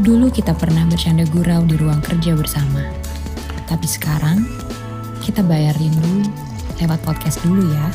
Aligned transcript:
Dulu 0.00 0.32
kita 0.32 0.56
pernah 0.56 0.88
bercanda 0.88 1.28
gurau 1.28 1.68
di 1.68 1.76
ruang 1.76 2.00
kerja 2.00 2.32
bersama. 2.32 2.80
Tapi 3.68 3.84
sekarang, 3.84 4.40
kita 5.20 5.44
bayar 5.44 5.76
rindu 5.76 6.24
lewat 6.80 7.04
podcast 7.04 7.44
dulu 7.44 7.68
ya. 7.68 7.92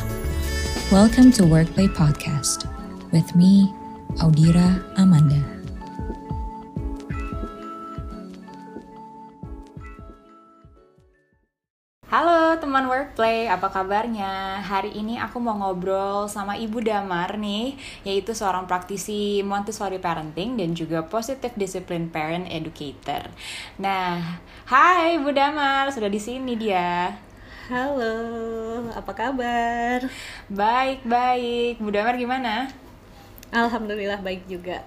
Welcome 0.94 1.34
to 1.34 1.42
Workplay 1.42 1.90
Podcast 1.90 2.70
with 3.10 3.34
me, 3.34 3.74
Audira 4.22 4.78
Amanda. 4.94 5.57
Workplay, 13.18 13.50
apa 13.50 13.66
kabarnya? 13.74 14.62
Hari 14.62 14.94
ini 14.94 15.18
aku 15.18 15.42
mau 15.42 15.58
ngobrol 15.58 16.30
sama 16.30 16.54
Ibu 16.54 16.86
Damar 16.86 17.34
nih, 17.34 17.74
yaitu 18.06 18.30
seorang 18.30 18.70
praktisi 18.70 19.42
Montessori 19.42 19.98
Parenting 19.98 20.54
dan 20.54 20.70
juga 20.70 21.02
Positive 21.02 21.50
Discipline 21.58 22.14
Parent 22.14 22.46
Educator. 22.46 23.26
Nah, 23.74 24.38
hai 24.70 25.18
Ibu 25.18 25.34
Damar, 25.34 25.90
sudah 25.90 26.06
di 26.06 26.22
sini 26.22 26.54
dia. 26.54 27.18
Halo, 27.66 28.86
apa 28.94 29.10
kabar? 29.10 30.06
Baik, 30.46 31.02
baik. 31.02 31.82
Bu 31.82 31.90
Damar 31.90 32.14
gimana? 32.14 32.70
Alhamdulillah 33.50 34.22
baik 34.22 34.46
juga. 34.46 34.86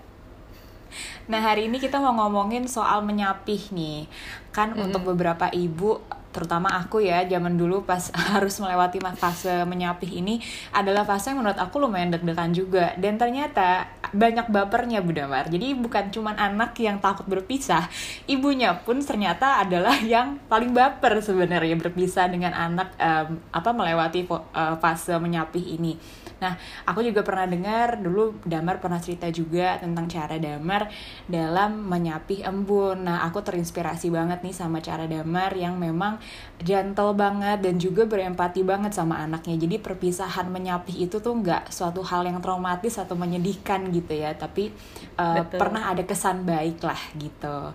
Nah, 1.28 1.44
hari 1.44 1.68
ini 1.68 1.84
kita 1.84 2.00
mau 2.00 2.16
ngomongin 2.16 2.64
soal 2.72 3.04
menyapih 3.04 3.76
nih. 3.76 4.08
Kan 4.56 4.72
mm-hmm. 4.72 4.88
untuk 4.88 5.04
beberapa 5.04 5.52
ibu 5.52 6.00
terutama 6.32 6.74
aku 6.80 7.04
ya 7.04 7.24
zaman 7.28 7.56
dulu 7.60 7.84
pas 7.84 8.12
harus 8.34 8.58
melewati 8.58 9.00
fase 9.16 9.64
menyapih 9.68 10.10
ini 10.10 10.40
adalah 10.72 11.04
fase 11.06 11.32
yang 11.32 11.44
menurut 11.44 11.60
aku 11.60 11.78
lumayan 11.78 12.12
deg-degan 12.12 12.52
juga. 12.56 12.96
Dan 12.98 13.20
ternyata 13.22 13.88
banyak 14.12 14.52
bapernya 14.52 15.00
Bu 15.04 15.16
Damar. 15.16 15.48
Jadi 15.48 15.76
bukan 15.76 16.12
cuma 16.12 16.36
anak 16.36 16.76
yang 16.80 17.00
takut 17.00 17.28
berpisah 17.28 17.88
ibunya 18.28 18.76
pun 18.82 19.00
ternyata 19.04 19.62
adalah 19.62 19.96
yang 20.14 20.40
paling 20.48 20.72
baper 20.72 21.20
sebenarnya 21.20 21.76
berpisah 21.78 22.28
dengan 22.32 22.56
anak 22.56 22.96
um, 22.98 23.40
apa 23.52 23.70
melewati 23.72 24.28
uh, 24.28 24.76
fase 24.80 25.16
menyapih 25.20 25.78
ini 25.80 25.96
Nah, 26.42 26.58
aku 26.90 27.06
juga 27.06 27.22
pernah 27.22 27.46
dengar 27.46 28.02
dulu 28.02 28.34
Damar 28.42 28.82
pernah 28.82 28.98
cerita 28.98 29.30
juga 29.30 29.78
tentang 29.78 30.10
cara 30.10 30.42
Damar 30.42 30.90
dalam 31.30 31.86
menyapih 31.86 32.42
embun. 32.42 33.06
Nah, 33.06 33.22
aku 33.30 33.46
terinspirasi 33.46 34.10
banget 34.10 34.42
nih 34.42 34.56
sama 34.58 34.82
cara 34.82 35.06
Damar 35.06 35.54
yang 35.54 35.78
memang 35.78 36.18
gentle 36.58 37.14
banget 37.14 37.62
dan 37.62 37.78
juga 37.78 38.10
berempati 38.10 38.66
banget 38.66 38.98
sama 38.98 39.22
anaknya. 39.22 39.54
Jadi 39.62 39.78
perpisahan 39.78 40.50
menyapih 40.50 41.06
itu 41.06 41.22
tuh 41.22 41.38
nggak 41.38 41.70
suatu 41.70 42.02
hal 42.02 42.26
yang 42.26 42.42
traumatis 42.42 42.98
atau 42.98 43.14
menyedihkan 43.14 43.94
gitu 43.94 44.18
ya, 44.18 44.34
tapi 44.34 44.74
uh, 45.22 45.46
pernah 45.46 45.94
ada 45.94 46.02
kesan 46.02 46.42
baik 46.42 46.82
lah 46.82 47.00
gitu. 47.22 47.70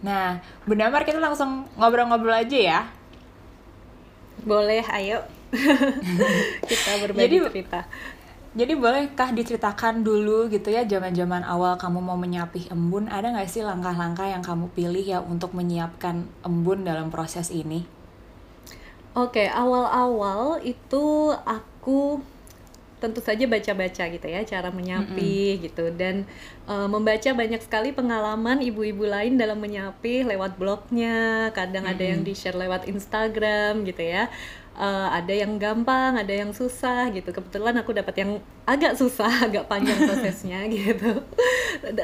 Nah, 0.00 0.40
Bu 0.64 0.72
Damar 0.72 1.04
kita 1.04 1.20
langsung 1.20 1.68
ngobrol-ngobrol 1.76 2.40
aja 2.40 2.56
ya. 2.56 2.80
Boleh, 4.48 4.80
ayo. 4.96 5.37
kita 6.70 6.90
berbagi 7.04 7.24
jadi, 7.24 7.36
cerita. 7.48 7.80
Jadi 8.58 8.72
bolehkah 8.74 9.30
diceritakan 9.30 10.02
dulu 10.02 10.48
gitu 10.48 10.72
ya 10.72 10.82
zaman-zaman 10.88 11.44
awal 11.44 11.76
kamu 11.76 12.00
mau 12.00 12.16
menyapih 12.16 12.72
embun 12.72 13.06
ada 13.12 13.30
nggak 13.30 13.46
sih 13.46 13.60
langkah-langkah 13.60 14.24
yang 14.24 14.40
kamu 14.40 14.72
pilih 14.72 15.04
ya 15.04 15.20
untuk 15.20 15.52
menyiapkan 15.52 16.26
embun 16.42 16.82
dalam 16.82 17.12
proses 17.12 17.52
ini? 17.52 17.84
Oke, 19.16 19.50
awal-awal 19.50 20.62
itu 20.62 21.34
aku 21.44 22.22
tentu 22.98 23.22
saja 23.22 23.46
baca-baca 23.46 24.04
gitu 24.10 24.26
ya 24.26 24.42
cara 24.42 24.74
menyapih 24.74 25.54
mm 25.54 25.58
-hmm. 25.58 25.66
gitu 25.70 25.84
dan 25.94 26.26
uh, 26.66 26.90
membaca 26.90 27.30
banyak 27.30 27.62
sekali 27.62 27.94
pengalaman 27.94 28.58
ibu-ibu 28.58 29.06
lain 29.06 29.38
dalam 29.38 29.62
menyapih 29.62 30.26
lewat 30.26 30.58
blognya 30.58 31.48
kadang 31.54 31.86
mm 31.86 31.94
-hmm. 31.94 32.02
ada 32.02 32.04
yang 32.04 32.20
di 32.26 32.34
share 32.34 32.58
lewat 32.58 32.90
Instagram 32.90 33.86
gitu 33.86 34.02
ya 34.02 34.26
uh, 34.78 35.08
ada 35.10 35.34
yang 35.34 35.58
gampang, 35.58 36.14
ada 36.14 36.30
yang 36.30 36.54
susah 36.54 37.10
gitu. 37.10 37.34
Kebetulan 37.34 37.74
aku 37.82 37.90
dapat 37.90 38.14
yang 38.22 38.30
agak 38.64 38.94
susah, 38.94 39.28
agak 39.50 39.66
panjang 39.66 39.98
prosesnya 40.06 40.64
gitu. 40.72 41.26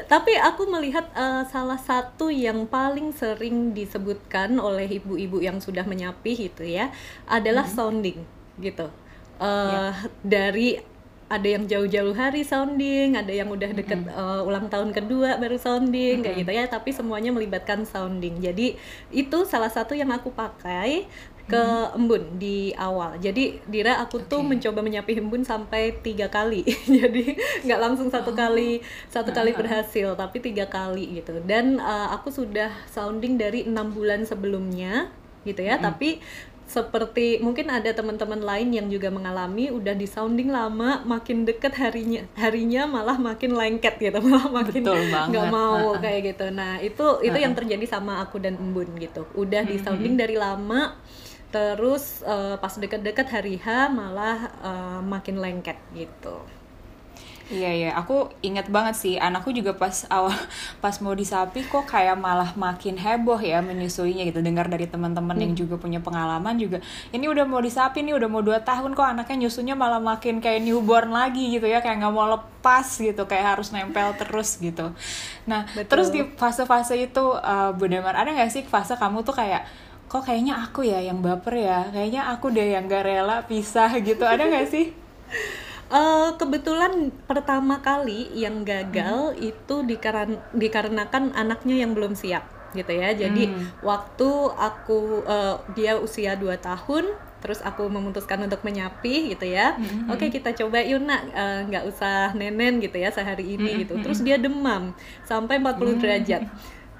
Tapi 0.05 0.35
aku 0.37 0.67
melihat 0.67 1.07
uh, 1.15 1.47
salah 1.47 1.79
satu 1.79 2.27
yang 2.27 2.67
paling 2.67 3.15
sering 3.15 3.71
disebutkan 3.71 4.59
oleh 4.59 4.99
ibu-ibu 4.99 5.39
yang 5.39 5.63
sudah 5.63 5.87
menyapih 5.87 6.51
itu 6.51 6.67
ya 6.67 6.91
adalah 7.25 7.63
hmm. 7.65 7.73
sounding 7.73 8.19
gitu. 8.59 8.91
Uh, 9.39 9.91
ya. 9.91 9.91
Dari 10.23 10.95
ada 11.25 11.47
yang 11.49 11.65
jauh-jauh 11.65 12.13
hari 12.13 12.45
sounding, 12.45 13.17
ada 13.17 13.33
yang 13.33 13.49
udah 13.49 13.73
deket 13.73 13.97
mm 13.97 14.13
-hmm. 14.13 14.45
uh, 14.45 14.45
ulang 14.45 14.69
tahun 14.69 14.93
kedua 14.93 15.41
baru 15.41 15.57
sounding 15.57 16.21
mm 16.21 16.21
-hmm. 16.21 16.25
kayak 16.29 16.37
gitu 16.45 16.51
ya, 16.53 16.65
tapi 16.69 16.93
semuanya 16.93 17.33
melibatkan 17.33 17.81
sounding. 17.81 18.37
Jadi 18.37 18.77
itu 19.09 19.37
salah 19.49 19.73
satu 19.73 19.97
yang 19.97 20.13
aku 20.13 20.29
pakai 20.29 21.09
ke 21.45 21.61
hmm. 21.61 21.97
embun 21.97 22.23
di 22.41 22.73
awal. 22.73 23.21
Jadi 23.21 23.61
Dira 23.69 24.01
aku 24.01 24.21
okay. 24.21 24.29
tuh 24.33 24.41
mencoba 24.41 24.81
menyapih 24.81 25.21
embun 25.21 25.45
sampai 25.45 25.93
tiga 26.01 26.29
kali. 26.33 26.65
Jadi 26.99 27.37
nggak 27.65 27.79
langsung 27.79 28.09
satu 28.09 28.33
oh. 28.33 28.37
kali 28.37 28.81
satu 29.13 29.29
kali 29.29 29.53
berhasil, 29.53 30.17
tapi 30.17 30.41
tiga 30.41 30.65
kali 30.65 31.21
gitu. 31.21 31.37
Dan 31.45 31.77
uh, 31.77 32.09
aku 32.17 32.33
sudah 32.33 32.73
sounding 32.89 33.37
dari 33.37 33.69
enam 33.69 33.93
bulan 33.93 34.25
sebelumnya 34.25 35.13
gitu 35.45 35.61
ya. 35.61 35.77
Hmm. 35.77 35.93
Tapi 35.93 36.17
seperti 36.65 37.37
mungkin 37.45 37.69
ada 37.69 37.93
teman-teman 37.93 38.41
lain 38.41 38.73
yang 38.73 38.87
juga 38.89 39.13
mengalami 39.13 39.69
udah 39.69 39.93
di 39.93 40.09
sounding 40.09 40.49
lama 40.49 41.05
makin 41.05 41.45
deket 41.45 41.77
harinya 41.77 42.25
harinya 42.33 42.89
malah 42.89 43.21
makin 43.21 43.53
lengket 43.53 44.01
gitu 44.01 44.17
malah 44.25 44.49
makin 44.49 44.81
nggak 44.81 45.47
mau 45.53 45.93
kayak 46.01 46.33
gitu 46.33 46.49
nah 46.49 46.81
itu 46.81 47.21
itu 47.21 47.37
yang 47.37 47.53
terjadi 47.53 47.85
sama 47.85 48.17
aku 48.25 48.41
dan 48.41 48.57
embun 48.57 48.97
gitu 48.97 49.29
udah 49.37 49.61
di 49.61 49.77
sounding 49.77 50.17
dari 50.17 50.33
lama 50.33 50.97
terus 51.55 52.19
uh, 52.27 52.59
pas 52.59 52.75
deket-deket 52.75 53.31
hari 53.31 53.55
H 53.55 53.87
malah 53.87 54.51
uh, 54.59 54.99
makin 54.99 55.39
lengket 55.39 55.79
gitu 55.95 56.43
Iya 57.45 57.69
iya, 57.77 57.89
aku 57.93 58.33
inget 58.41 58.73
banget 58.73 58.97
sih 58.97 59.21
anakku 59.21 59.53
juga 59.53 59.77
pas 59.77 59.93
awal 60.09 60.33
pas 60.83 60.97
mau 60.97 61.13
disapi 61.13 61.61
kok 61.69 61.85
kayak 61.85 62.17
malah 62.17 62.57
makin 62.57 62.97
heboh 62.97 63.37
ya 63.37 63.61
menyusuinya 63.61 64.25
gitu. 64.25 64.41
Dengar 64.41 64.65
dari 64.65 64.89
teman-teman 64.89 65.37
hmm. 65.37 65.43
yang 65.45 65.53
juga 65.53 65.77
punya 65.77 66.01
pengalaman 66.01 66.57
juga, 66.57 66.81
ini 67.13 67.29
udah 67.29 67.45
mau 67.45 67.61
disapi 67.61 68.01
nih 68.01 68.17
udah 68.17 68.29
mau 68.33 68.41
dua 68.41 68.65
tahun 68.65 68.97
kok 68.97 69.05
anaknya 69.05 69.45
nyusunya 69.45 69.77
malah 69.77 70.01
makin 70.01 70.41
kayak 70.41 70.65
newborn 70.65 71.13
lagi 71.13 71.53
gitu 71.53 71.69
ya, 71.69 71.85
kayak 71.85 72.01
nggak 72.01 72.13
mau 72.17 72.25
lepas 72.33 72.87
gitu, 72.97 73.21
kayak 73.29 73.45
harus 73.61 73.69
nempel 73.69 74.09
terus 74.17 74.57
gitu. 74.57 74.89
Nah 75.45 75.69
Betul. 75.69 75.85
terus 75.85 76.07
di 76.09 76.25
fase-fase 76.25 76.97
itu 76.97 77.21
uh, 77.29 77.69
Bu 77.77 77.85
Demar 77.85 78.17
ada 78.17 78.33
nggak 78.33 78.49
sih 78.49 78.65
fase 78.65 78.97
kamu 78.97 79.21
tuh 79.21 79.37
kayak 79.37 79.69
kok 80.05 80.23
kayaknya 80.25 80.61
aku 80.61 80.85
ya 80.85 81.01
yang 81.01 81.19
baper 81.19 81.55
ya 81.57 81.89
kayaknya 81.89 82.29
aku 82.29 82.53
deh 82.53 82.77
yang 82.77 82.85
gak 82.85 83.05
rela 83.05 83.41
pisah 83.45 83.89
gitu 84.01 84.23
ada 84.23 84.45
gak 84.47 84.69
sih 84.69 84.93
Uh, 85.85 86.33
kebetulan 86.41 87.13
pertama 87.29 87.77
kali 87.77 88.29
yang 88.33 88.65
gagal 88.65 89.37
hmm. 89.37 89.51
itu 89.53 89.75
dikaran 89.85 90.41
dikarenakan 90.53 91.29
anaknya 91.37 91.81
yang 91.81 91.93
belum 91.93 92.17
siap 92.17 92.45
gitu 92.73 92.89
ya. 92.93 93.13
Jadi 93.13 93.49
hmm. 93.49 93.85
waktu 93.85 94.29
aku 94.53 95.25
uh, 95.25 95.61
dia 95.77 95.97
usia 95.97 96.37
2 96.37 96.57
tahun 96.57 97.05
terus 97.45 97.61
aku 97.61 97.85
memutuskan 97.85 98.41
untuk 98.41 98.65
menyapi 98.65 99.37
gitu 99.37 99.45
ya. 99.45 99.77
Mm-hmm. 99.77 100.09
Oke, 100.09 100.25
okay, 100.25 100.29
kita 100.33 100.57
coba 100.57 100.81
yuk 100.81 101.05
nak 101.05 101.29
nggak 101.69 101.83
uh, 101.85 101.89
usah 101.93 102.33
nenen 102.33 102.81
gitu 102.81 102.97
ya 102.97 103.13
sehari 103.13 103.53
ini 103.53 103.61
mm-hmm. 103.61 103.81
gitu. 103.85 103.93
Terus 104.01 104.19
dia 104.25 104.41
demam 104.41 104.97
sampai 105.29 105.61
40 105.61 105.77
mm-hmm. 105.77 106.01
derajat 106.01 106.41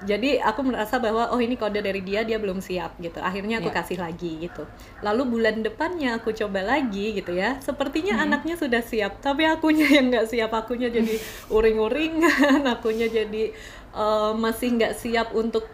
jadi 0.04 0.44
aku 0.44 0.60
merasa 0.60 1.00
bahwa 1.00 1.32
oh 1.32 1.40
ini 1.40 1.56
kode 1.56 1.80
dari 1.80 2.04
dia 2.04 2.20
dia 2.20 2.36
belum 2.36 2.60
siap 2.60 3.00
gitu 3.00 3.16
akhirnya 3.16 3.64
aku 3.64 3.72
yeah. 3.72 3.78
kasih 3.80 3.96
lagi 3.96 4.32
gitu 4.44 4.68
lalu 5.00 5.38
bulan 5.38 5.64
depannya 5.64 6.20
aku 6.20 6.36
coba 6.36 6.60
lagi 6.60 7.16
gitu 7.16 7.32
ya 7.32 7.56
sepertinya 7.64 8.20
hmm. 8.20 8.24
anaknya 8.28 8.54
sudah 8.60 8.84
siap 8.84 9.24
tapi 9.24 9.48
akunya 9.48 9.88
yang 9.96 10.12
nggak 10.12 10.28
siap 10.28 10.52
akunya 10.52 10.92
jadi 10.92 11.16
uring-uringan 11.56 12.60
akunya 12.68 13.08
jadi 13.08 13.56
uh, 13.96 14.36
masih 14.36 14.76
nggak 14.76 14.94
siap 15.00 15.32
untuk 15.32 15.64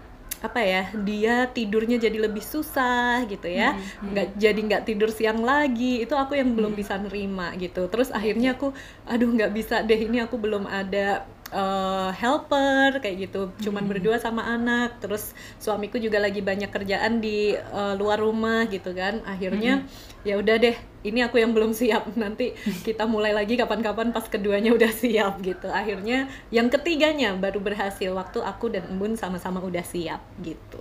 apa 0.42 0.58
ya 0.58 0.90
dia 1.06 1.46
tidurnya 1.54 2.02
jadi 2.02 2.18
lebih 2.18 2.42
susah 2.42 3.22
gitu 3.30 3.46
ya 3.46 3.78
hmm, 3.78 4.10
nggak 4.10 4.26
hmm. 4.26 4.38
jadi 4.42 4.60
nggak 4.66 4.82
tidur 4.90 5.10
siang 5.14 5.38
lagi 5.46 6.02
itu 6.02 6.14
aku 6.18 6.34
yang 6.34 6.58
belum 6.58 6.74
hmm. 6.74 6.80
bisa 6.82 6.98
nerima 6.98 7.54
gitu 7.54 7.86
terus 7.86 8.10
akhirnya 8.10 8.58
aku 8.58 8.74
aduh 9.06 9.30
nggak 9.30 9.54
bisa 9.54 9.86
deh 9.86 10.02
ini 10.02 10.18
aku 10.18 10.42
belum 10.42 10.66
ada 10.66 11.22
uh, 11.52 12.10
helper 12.16 12.98
kayak 12.98 13.28
gitu. 13.28 13.52
Cuman 13.68 13.84
hmm. 13.84 13.92
berdua 13.92 14.16
sama 14.18 14.48
anak. 14.48 14.98
Terus 14.98 15.36
suamiku 15.60 16.00
juga 16.00 16.18
lagi 16.18 16.40
banyak 16.40 16.72
kerjaan 16.72 17.20
di 17.20 17.54
uh, 17.54 17.94
luar 17.94 18.18
rumah 18.18 18.66
gitu 18.66 18.90
kan. 18.96 19.20
Akhirnya 19.28 19.84
hmm. 19.84 20.26
ya 20.26 20.34
udah 20.40 20.56
deh 20.58 20.76
ini 21.04 21.20
aku 21.22 21.38
yang 21.38 21.52
belum 21.52 21.76
siap. 21.76 22.10
Nanti 22.22 22.56
kita 22.82 23.04
mulai 23.04 23.36
lagi 23.36 23.54
kapan-kapan 23.54 24.10
pas 24.10 24.26
keduanya 24.26 24.72
udah 24.72 24.90
siap 24.90 25.38
gitu. 25.44 25.68
Akhirnya 25.70 26.26
yang 26.48 26.72
ketiganya 26.72 27.36
baru 27.36 27.60
berhasil. 27.60 28.10
Waktu 28.10 28.40
aku 28.42 28.72
dan 28.72 28.88
Embun 28.88 29.14
sama-sama 29.14 29.60
udah 29.62 29.84
siap 29.84 30.24
gitu. 30.40 30.80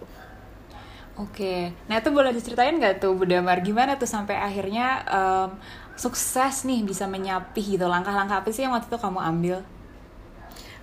Oke, 1.19 1.75
nah 1.91 1.99
itu 1.99 2.07
boleh 2.07 2.31
diceritain 2.31 2.71
nggak 2.79 3.03
tuh 3.03 3.11
Bu 3.13 3.27
Damar 3.27 3.59
gimana 3.59 3.99
tuh 3.99 4.07
sampai 4.07 4.39
akhirnya 4.39 5.03
um, 5.11 5.59
sukses 5.99 6.63
nih 6.63 6.87
bisa 6.87 7.03
menyapih 7.05 7.77
gitu? 7.77 7.83
Langkah-langkah 7.85 8.41
apa 8.41 8.49
sih 8.49 8.63
yang 8.63 8.71
waktu 8.71 8.87
itu 8.87 8.95
kamu 8.97 9.19
ambil? 9.19 9.59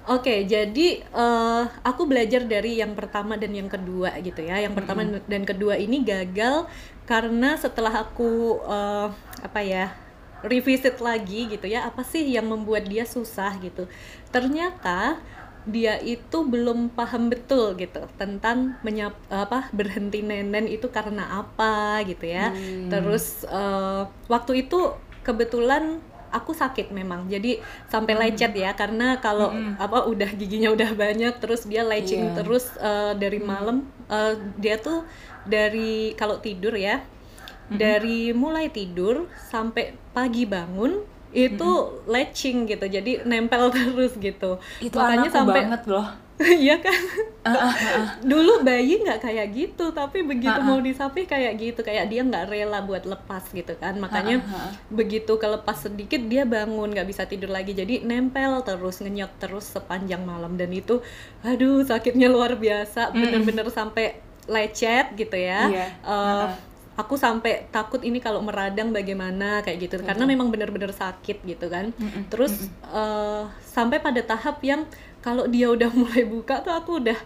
Oke, 0.09 0.49
jadi 0.49 1.05
uh, 1.13 1.69
aku 1.85 2.09
belajar 2.09 2.41
dari 2.49 2.81
yang 2.81 2.97
pertama 2.97 3.37
dan 3.37 3.53
yang 3.53 3.69
kedua 3.69 4.17
gitu 4.25 4.41
ya. 4.41 4.57
Yang 4.57 4.81
pertama 4.81 5.05
mm 5.05 5.09
-hmm. 5.13 5.29
dan 5.29 5.43
kedua 5.45 5.75
ini 5.77 6.01
gagal 6.01 6.65
karena 7.05 7.61
setelah 7.61 8.09
aku 8.09 8.57
uh, 8.65 9.13
apa 9.45 9.61
ya 9.61 9.93
revisit 10.41 11.05
lagi 11.05 11.53
gitu 11.53 11.69
ya, 11.69 11.85
apa 11.85 12.01
sih 12.09 12.25
yang 12.25 12.49
membuat 12.49 12.89
dia 12.89 13.05
susah 13.05 13.53
gitu. 13.61 13.85
Ternyata 14.33 15.21
dia 15.69 16.01
itu 16.01 16.41
belum 16.41 16.89
paham 16.97 17.29
betul 17.29 17.77
gitu 17.77 18.09
tentang 18.17 18.81
menyap 18.81 19.13
apa 19.29 19.69
berhenti 19.77 20.25
nenen 20.25 20.65
itu 20.65 20.89
karena 20.89 21.45
apa 21.45 22.01
gitu 22.09 22.25
ya. 22.25 22.49
Hmm. 22.49 22.89
Terus 22.89 23.45
uh, 23.45 24.09
waktu 24.33 24.65
itu 24.65 24.97
kebetulan 25.21 26.01
aku 26.31 26.53
sakit 26.57 26.93
memang 26.93 27.27
jadi 27.27 27.61
sampai 27.89 28.15
hmm. 28.15 28.23
lecet 28.23 28.53
ya 28.55 28.71
karena 28.73 29.19
kalau 29.19 29.53
hmm. 29.53 29.81
apa 29.81 30.09
udah 30.09 30.31
giginya 30.37 30.73
udah 30.73 30.93
banyak 30.95 31.35
terus 31.41 31.65
dia 31.65 31.85
lecing 31.85 32.33
yeah. 32.33 32.37
terus 32.37 32.73
uh, 32.81 33.13
dari 33.17 33.41
hmm. 33.41 33.49
malam 33.49 33.77
uh, 34.09 34.37
dia 34.61 34.77
tuh 34.79 35.05
dari 35.49 36.13
kalau 36.15 36.41
tidur 36.41 36.77
ya 36.77 37.01
hmm. 37.01 37.77
dari 37.77 38.33
mulai 38.37 38.69
tidur 38.69 39.29
sampai 39.49 39.97
pagi 40.13 40.45
bangun 40.45 41.19
itu 41.33 41.61
mm-hmm. 41.61 42.09
latching 42.09 42.65
gitu 42.65 42.89
jadi 42.89 43.29
nempel 43.29 43.69
terus 43.77 44.17
gitu 44.17 44.57
itu 44.81 44.97
makanya 44.97 45.29
sampai 45.29 45.69
banget 45.69 45.83
loh 45.85 46.09
Iya 46.65 46.79
kan? 46.79 47.01
Uh, 47.43 47.51
uh, 47.51 47.75
uh. 47.75 48.07
Dulu 48.23 48.63
bayi 48.63 49.03
nggak 49.03 49.27
kayak 49.27 49.49
gitu, 49.55 49.91
tapi 49.91 50.23
begitu 50.23 50.55
uh, 50.55 50.63
uh. 50.63 50.67
mau 50.67 50.79
disapih 50.79 51.27
kayak 51.27 51.59
gitu, 51.59 51.81
kayak 51.83 52.07
dia 52.07 52.23
nggak 52.23 52.47
rela 52.47 52.79
buat 52.87 53.03
lepas 53.03 53.51
gitu 53.51 53.75
kan. 53.75 53.99
Makanya 53.99 54.43
uh, 54.43 54.47
uh, 54.47 54.59
uh. 54.69 54.73
begitu 54.95 55.35
kelepas 55.35 55.91
sedikit 55.91 56.23
dia 56.31 56.47
bangun 56.47 56.95
nggak 56.95 57.09
bisa 57.11 57.27
tidur 57.27 57.51
lagi, 57.51 57.75
jadi 57.75 58.07
nempel 58.07 58.63
terus 58.63 59.03
ngenyot 59.03 59.33
terus 59.43 59.67
sepanjang 59.67 60.23
malam 60.23 60.55
dan 60.55 60.71
itu, 60.71 61.03
aduh 61.43 61.83
sakitnya 61.83 62.31
luar 62.31 62.55
biasa, 62.55 63.11
bener-bener 63.11 63.67
mm. 63.67 63.75
sampai 63.75 64.23
lecet 64.47 65.19
gitu 65.19 65.37
ya. 65.37 65.67
Yeah. 65.67 65.67
Iya. 65.69 65.87
Uh, 66.07 66.11
uh, 66.11 66.45
uh 66.47 66.69
aku 66.99 67.15
sampai 67.15 67.71
takut 67.71 68.03
ini 68.03 68.19
kalau 68.19 68.43
meradang 68.43 68.91
bagaimana 68.91 69.63
kayak 69.63 69.87
gitu 69.87 70.03
karena 70.03 70.27
memang 70.27 70.51
benar-benar 70.51 70.91
sakit 70.91 71.47
gitu 71.47 71.71
kan 71.71 71.95
mm 71.95 72.09
-mm. 72.11 72.23
terus 72.27 72.67
mm 72.67 72.75
-mm. 72.75 72.87
Uh, 72.91 73.43
sampai 73.63 74.03
pada 74.03 74.19
tahap 74.27 74.59
yang 74.67 74.83
kalau 75.21 75.45
dia 75.51 75.69
udah 75.71 75.91
mulai 76.01 76.25
buka 76.27 76.63
tuh 76.63 76.75
aku 76.75 77.03
udah 77.03 77.19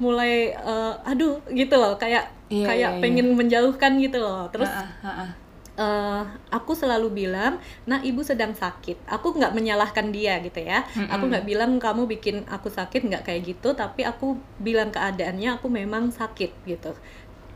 mulai 0.00 0.50
uh, 0.58 0.98
aduh 1.06 1.38
gitu 1.52 1.78
loh 1.78 1.94
kayak 1.94 2.26
iya, 2.50 2.66
kayak 2.66 2.90
iya, 2.90 2.98
iya. 2.98 3.02
pengen 3.02 3.26
menjauhkan 3.38 4.02
gitu 4.02 4.18
loh 4.18 4.50
terus 4.50 4.68
uh, 4.68 5.06
uh, 5.06 5.10
uh. 5.26 5.30
Uh, 5.72 6.20
aku 6.52 6.76
selalu 6.76 7.24
bilang, 7.24 7.56
nah 7.88 7.96
ibu 8.04 8.20
sedang 8.20 8.52
sakit. 8.52 9.08
Aku 9.08 9.32
nggak 9.32 9.56
menyalahkan 9.56 10.12
dia 10.12 10.36
gitu 10.44 10.60
ya. 10.60 10.84
Mm 10.92 11.08
-mm. 11.08 11.14
Aku 11.16 11.24
nggak 11.32 11.48
bilang 11.48 11.80
kamu 11.80 12.04
bikin 12.12 12.44
aku 12.44 12.68
sakit 12.68 13.08
nggak 13.08 13.24
kayak 13.24 13.40
gitu, 13.56 13.72
tapi 13.72 14.04
aku 14.04 14.36
bilang 14.60 14.92
keadaannya 14.92 15.56
aku 15.56 15.72
memang 15.72 16.12
sakit 16.12 16.52
gitu 16.68 16.92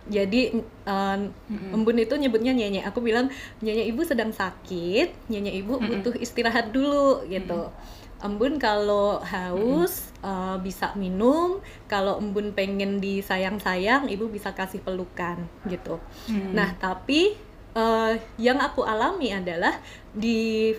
jadi 0.06 0.54
uh, 0.86 1.18
mm-hmm. 1.18 1.74
embun 1.74 1.98
itu 1.98 2.14
nyebutnya 2.14 2.54
nyenye 2.54 2.80
aku 2.86 3.02
bilang 3.02 3.26
nyenye 3.58 3.90
ibu 3.90 4.06
sedang 4.06 4.30
sakit 4.30 5.26
nyenye 5.26 5.58
ibu 5.58 5.76
mm-hmm. 5.76 5.90
butuh 6.02 6.14
istirahat 6.22 6.70
dulu 6.70 7.26
gitu 7.26 7.70
mm-hmm. 7.70 8.05
Embun 8.24 8.56
kalau 8.56 9.20
haus 9.20 10.08
mm-hmm. 10.08 10.24
uh, 10.24 10.56
bisa 10.64 10.96
minum 10.96 11.60
kalau 11.84 12.16
embun 12.16 12.56
pengen 12.56 12.96
disayang-sayang 13.02 14.08
ibu 14.08 14.32
bisa 14.32 14.56
kasih 14.56 14.80
pelukan 14.80 15.44
gitu 15.68 16.00
mm-hmm. 16.32 16.52
nah 16.56 16.72
tapi 16.80 17.36
uh, 17.76 18.16
yang 18.40 18.56
aku 18.62 18.86
alami 18.88 19.36
adalah 19.36 19.76
di 20.16 20.72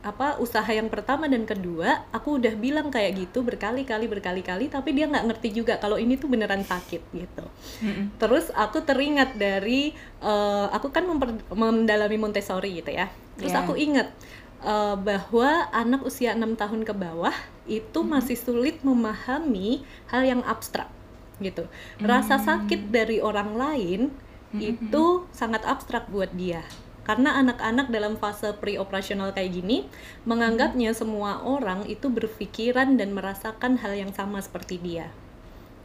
apa 0.00 0.40
usaha 0.40 0.64
yang 0.64 0.88
pertama 0.88 1.28
dan 1.28 1.44
kedua 1.44 2.08
aku 2.08 2.40
udah 2.40 2.56
bilang 2.56 2.88
kayak 2.88 3.20
gitu 3.20 3.44
berkali-kali 3.44 4.08
berkali-kali 4.08 4.72
tapi 4.72 4.96
dia 4.96 5.04
nggak 5.04 5.28
ngerti 5.28 5.52
juga 5.52 5.76
kalau 5.76 6.00
ini 6.00 6.16
tuh 6.16 6.32
beneran 6.32 6.64
sakit 6.64 7.02
gitu 7.12 7.44
mm-hmm. 7.84 8.16
terus 8.16 8.48
aku 8.56 8.80
teringat 8.80 9.36
dari 9.36 9.92
uh, 10.24 10.72
aku 10.72 10.88
kan 10.88 11.04
mendalami 11.52 12.16
Montessori 12.16 12.80
gitu 12.80 12.96
ya 12.96 13.12
terus 13.36 13.52
yeah. 13.52 13.60
aku 13.60 13.76
ingat 13.76 14.08
uh, 14.64 14.96
bahwa 14.96 15.68
anak 15.72 16.04
usia 16.04 16.32
enam 16.36 16.56
tahun 16.56 16.84
ke 16.84 16.94
bawah 16.94 17.34
itu 17.68 18.00
mm-hmm. 18.00 18.12
masih 18.12 18.36
sulit 18.38 18.76
memahami 18.82 19.84
hal 20.08 20.22
yang 20.24 20.42
abstrak 20.44 20.88
gitu. 21.40 21.64
Rasa 22.00 22.36
sakit 22.36 22.92
dari 22.92 23.24
orang 23.24 23.56
lain 23.56 24.00
mm-hmm. 24.52 24.60
itu 24.60 25.04
sangat 25.32 25.64
abstrak 25.64 26.08
buat 26.12 26.32
dia. 26.36 26.64
Karena 27.00 27.40
anak-anak 27.40 27.90
dalam 27.90 28.20
fase 28.20 28.54
pre-operasional 28.54 29.34
kayak 29.34 29.56
gini 29.56 29.88
menganggapnya 30.28 30.94
semua 30.94 31.42
orang 31.42 31.88
itu 31.88 32.06
berpikiran 32.12 32.94
dan 33.00 33.16
merasakan 33.16 33.80
hal 33.80 33.96
yang 33.96 34.12
sama 34.14 34.38
seperti 34.38 34.78
dia 34.78 35.10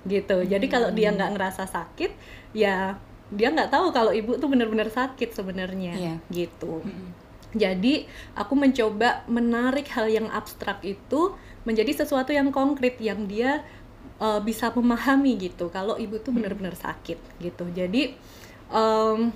gitu. 0.05 0.45
Jadi 0.45 0.69
kalau 0.69 0.93
dia 0.93 1.09
nggak 1.09 1.33
ngerasa 1.33 1.65
sakit 1.65 2.13
ya 2.53 3.01
dia 3.33 3.49
nggak 3.49 3.73
tahu 3.73 3.89
kalau 3.89 4.13
ibu 4.13 4.37
tuh 4.37 4.45
benar-benar 4.45 4.93
sakit 4.93 5.33
sebenarnya 5.33 5.93
yeah. 5.97 6.17
gitu 6.29 6.85
jadi 7.55 8.05
aku 8.35 8.53
mencoba 8.53 9.23
menarik 9.31 9.87
hal 9.95 10.11
yang 10.11 10.27
abstrak 10.27 10.83
itu 10.83 11.33
menjadi 11.63 12.05
sesuatu 12.05 12.35
yang 12.35 12.51
konkret 12.51 12.99
yang 12.99 13.25
dia 13.25 13.63
uh, 14.19 14.43
bisa 14.43 14.69
memahami 14.75 15.39
gitu 15.39 15.71
kalau 15.71 15.95
ibu 15.95 16.19
tuh 16.19 16.35
benar-benar 16.35 16.75
sakit 16.75 17.17
gitu. 17.39 17.65
Jadi 17.71 18.13
um, 18.69 19.31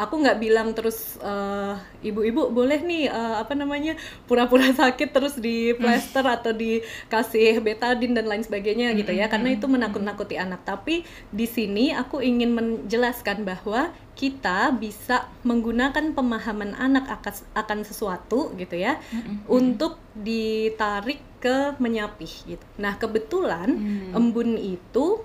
aku 0.00 0.24
nggak 0.24 0.40
bilang 0.40 0.72
terus 0.72 1.20
uh, 1.20 1.76
ibu-ibu 2.00 2.48
boleh 2.48 2.80
nih 2.80 3.12
uh, 3.12 3.44
apa 3.44 3.52
namanya 3.52 4.00
pura-pura 4.24 4.72
sakit 4.80 5.12
terus 5.12 5.36
di 5.36 5.76
plaster 5.76 6.24
hmm. 6.24 6.36
atau 6.40 6.52
dikasih 6.56 7.60
betadine 7.60 8.16
dan 8.16 8.24
lain 8.24 8.40
sebagainya 8.40 8.96
gitu 8.96 9.12
ya 9.12 9.28
karena 9.28 9.52
itu 9.52 9.68
menakut-nakuti 9.68 10.40
anak 10.40 10.64
tapi 10.64 11.04
di 11.28 11.44
sini 11.44 11.92
aku 11.92 12.24
ingin 12.24 12.56
menjelaskan 12.56 13.44
bahwa 13.44 13.92
kita 14.16 14.72
bisa 14.76 15.28
menggunakan 15.48 16.12
pemahaman 16.12 16.76
anak 16.76 17.08
akan 17.08 17.34
akan 17.56 17.78
sesuatu 17.88 18.52
gitu 18.56 18.76
ya 18.76 19.00
mm-hmm. 19.00 19.48
untuk 19.48 19.96
ditarik 20.12 21.24
ke 21.40 21.72
menyapih 21.80 22.28
gitu. 22.44 22.66
Nah 22.76 23.00
kebetulan 23.00 23.72
mm. 23.72 24.12
embun 24.12 24.60
itu 24.60 25.24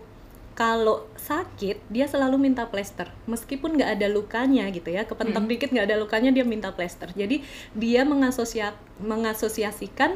kalau 0.55 1.03
sakit 1.19 1.83
dia 1.91 2.07
selalu 2.07 2.39
minta 2.39 2.63
plester. 2.71 3.11
Meskipun 3.27 3.75
nggak 3.75 3.99
ada 3.99 4.07
lukanya 4.07 4.71
gitu 4.71 4.87
ya 4.87 5.03
kepentok 5.03 5.43
hmm. 5.43 5.51
dikit 5.51 5.69
nggak 5.75 5.85
ada 5.91 5.99
lukanya 5.99 6.31
dia 6.31 6.47
minta 6.47 6.71
plester. 6.71 7.11
Jadi 7.11 7.43
dia 7.75 8.07
mengasosia 8.07 8.71
mengasosiasikan 9.03 10.15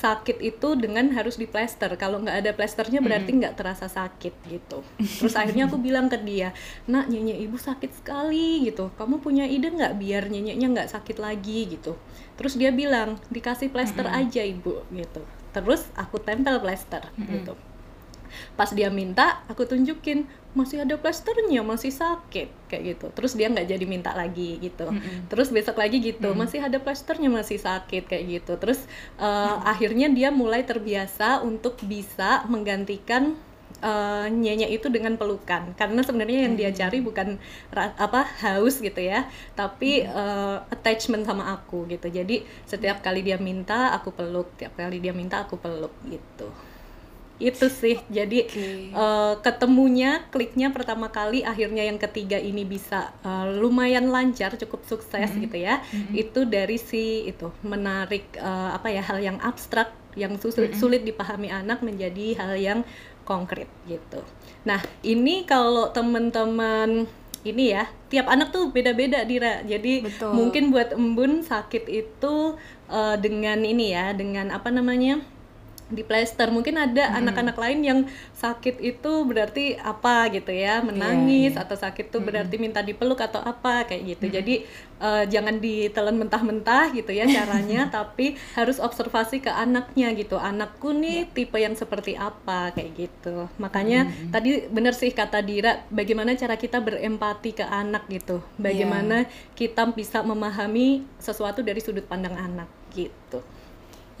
sakit 0.00 0.40
itu 0.40 0.78
dengan 0.78 1.10
harus 1.12 1.36
di 1.36 1.50
plester. 1.50 1.90
Kalau 1.98 2.22
nggak 2.22 2.36
ada 2.38 2.50
plesternya 2.54 3.02
berarti 3.02 3.36
nggak 3.36 3.58
terasa 3.58 3.90
sakit 3.90 4.32
gitu. 4.46 4.80
Terus 4.96 5.34
akhirnya 5.34 5.66
aku 5.66 5.76
bilang 5.76 6.06
ke 6.06 6.16
dia 6.22 6.54
nak 6.86 7.10
nyenye 7.10 7.36
ibu 7.42 7.58
sakit 7.58 8.00
sekali 8.00 8.70
gitu. 8.70 8.94
Kamu 8.94 9.18
punya 9.18 9.44
ide 9.44 9.74
nggak 9.74 9.98
biar 9.98 10.30
nyenyeknya 10.30 10.70
nggak 10.70 10.88
sakit 10.88 11.18
lagi? 11.18 11.66
gitu. 11.66 11.98
Terus 12.38 12.54
dia 12.56 12.70
bilang 12.70 13.18
dikasih 13.28 13.74
plester 13.74 14.06
aja 14.06 14.40
ibu 14.46 14.86
gitu. 14.94 15.20
Terus 15.50 15.90
aku 15.98 16.22
tempel 16.22 16.62
plester 16.62 17.10
gitu 17.18 17.58
pas 18.54 18.70
dia 18.70 18.88
minta 18.92 19.42
aku 19.50 19.66
tunjukin 19.66 20.26
masih 20.50 20.82
ada 20.82 20.98
plasternya 20.98 21.62
masih 21.62 21.94
sakit 21.94 22.48
kayak 22.66 22.82
gitu. 22.96 23.06
Terus 23.14 23.32
dia 23.38 23.46
nggak 23.46 23.70
jadi 23.70 23.84
minta 23.86 24.10
lagi 24.10 24.58
gitu. 24.58 24.90
Mm-hmm. 24.90 25.30
terus 25.30 25.48
besok 25.54 25.78
lagi 25.78 26.02
gitu 26.02 26.34
mm-hmm. 26.34 26.42
masih 26.42 26.60
ada 26.62 26.78
plasternya 26.82 27.30
masih 27.30 27.58
sakit 27.62 28.10
kayak 28.10 28.24
gitu. 28.26 28.52
Terus 28.58 28.82
uh, 29.22 29.26
mm-hmm. 29.26 29.70
akhirnya 29.70 30.06
dia 30.10 30.28
mulai 30.34 30.66
terbiasa 30.66 31.46
untuk 31.46 31.78
bisa 31.86 32.42
menggantikan 32.50 33.38
uh, 33.78 34.26
nyenyak 34.26 34.74
itu 34.74 34.90
dengan 34.90 35.14
pelukan. 35.14 35.70
Karena 35.78 36.02
sebenarnya 36.02 36.50
yang 36.50 36.54
dia 36.58 36.70
cari 36.74 36.98
bukan 36.98 37.38
apa 37.78 38.26
haus 38.42 38.82
gitu 38.82 38.98
ya 38.98 39.30
tapi 39.54 40.02
uh, 40.02 40.66
attachment 40.66 41.30
sama 41.30 41.54
aku 41.54 41.86
gitu. 41.86 42.10
Jadi 42.10 42.42
setiap 42.66 43.06
kali 43.06 43.22
dia 43.22 43.38
minta 43.38 43.94
aku 43.94 44.10
peluk 44.10 44.50
setiap 44.58 44.74
kali 44.74 44.98
dia 44.98 45.14
minta 45.14 45.46
aku 45.46 45.62
peluk 45.62 45.94
gitu 46.10 46.50
itu 47.40 47.66
sih 47.72 47.96
jadi 48.12 48.44
okay. 48.44 48.92
uh, 48.92 49.00
eh, 49.00 49.34
ketemunya 49.40 50.28
kliknya 50.28 50.68
pertama 50.68 51.08
kali 51.08 51.40
akhirnya 51.40 51.88
yang 51.88 51.96
ketiga 51.96 52.36
ini 52.36 52.68
bisa 52.68 53.16
uh, 53.24 53.48
lumayan 53.48 54.12
lancar 54.12 54.54
cukup 54.60 54.84
sukses 54.84 55.16
mm 55.16 55.32
-hmm. 55.32 55.44
gitu 55.48 55.56
ya 55.56 55.80
mm 55.80 55.88
-hmm. 55.88 56.14
itu 56.20 56.40
dari 56.44 56.76
si 56.76 57.24
itu 57.24 57.48
menarik 57.64 58.28
uh, 58.36 58.76
apa 58.76 58.92
ya 58.92 59.00
hal 59.00 59.18
yang 59.24 59.40
abstrak 59.40 59.90
yang 60.14 60.36
sulit, 60.36 60.54
mm 60.54 60.64
-hmm. 60.76 60.80
sulit 60.84 61.02
dipahami 61.02 61.48
anak 61.48 61.80
menjadi 61.80 62.36
hal 62.36 62.52
yang 62.60 62.80
konkret 63.24 63.72
gitu 63.88 64.20
nah 64.68 64.84
ini 65.00 65.48
kalau 65.48 65.88
teman-teman 65.88 67.08
ini 67.40 67.72
ya 67.72 67.88
tiap 68.12 68.28
anak 68.28 68.52
tuh 68.52 68.68
beda-beda 68.68 69.24
Dira 69.24 69.64
jadi 69.64 70.04
Betul. 70.04 70.36
mungkin 70.36 70.68
buat 70.68 70.92
embun 70.92 71.40
sakit 71.40 71.88
itu 71.88 72.60
uh, 72.92 73.16
dengan 73.16 73.64
ini 73.64 73.96
ya 73.96 74.12
dengan 74.12 74.52
apa 74.52 74.68
namanya 74.68 75.24
di 75.90 76.06
plester 76.06 76.48
mungkin 76.54 76.78
ada 76.78 77.18
anak-anak 77.18 77.56
lain 77.58 77.80
yang 77.82 77.98
sakit 78.38 78.78
itu 78.80 79.26
berarti 79.26 79.74
apa 79.76 80.30
gitu 80.30 80.54
ya? 80.54 80.80
Menangis 80.80 81.58
iya. 81.58 81.62
atau 81.66 81.74
sakit 81.76 82.14
tuh 82.14 82.22
berarti 82.22 82.56
minta 82.56 82.80
dipeluk 82.80 83.18
atau 83.20 83.42
apa 83.42 83.84
kayak 83.84 84.16
gitu. 84.16 84.30
Jadi 84.30 84.64
eh, 85.02 85.24
jangan 85.26 85.58
ditelan 85.58 86.16
mentah-mentah 86.16 86.94
gitu 86.94 87.10
ya 87.10 87.26
caranya 87.26 87.88
tapi 87.96 88.38
harus 88.54 88.78
observasi 88.78 89.42
ke 89.42 89.50
anaknya 89.50 90.14
gitu. 90.14 90.38
Anakku 90.38 90.94
nih 90.94 91.10
Iya. 91.10 91.32
tipe 91.34 91.58
yang 91.58 91.74
seperti 91.74 92.14
apa 92.14 92.70
kayak 92.72 92.90
gitu. 92.96 93.50
Makanya 93.58 94.08
tadi 94.30 94.70
bener 94.70 94.94
sih 94.94 95.10
kata 95.10 95.42
Dira 95.42 95.82
bagaimana 95.90 96.38
cara 96.38 96.54
kita 96.54 96.78
berempati 96.78 97.50
ke 97.58 97.64
anak 97.66 98.06
gitu. 98.08 98.40
Bagaimana 98.56 99.26
kita 99.58 99.90
bisa 99.92 100.22
memahami 100.22 101.04
sesuatu 101.18 101.60
dari 101.60 101.82
sudut 101.82 102.06
pandang 102.06 102.38
anak 102.38 102.70
gitu 102.94 103.42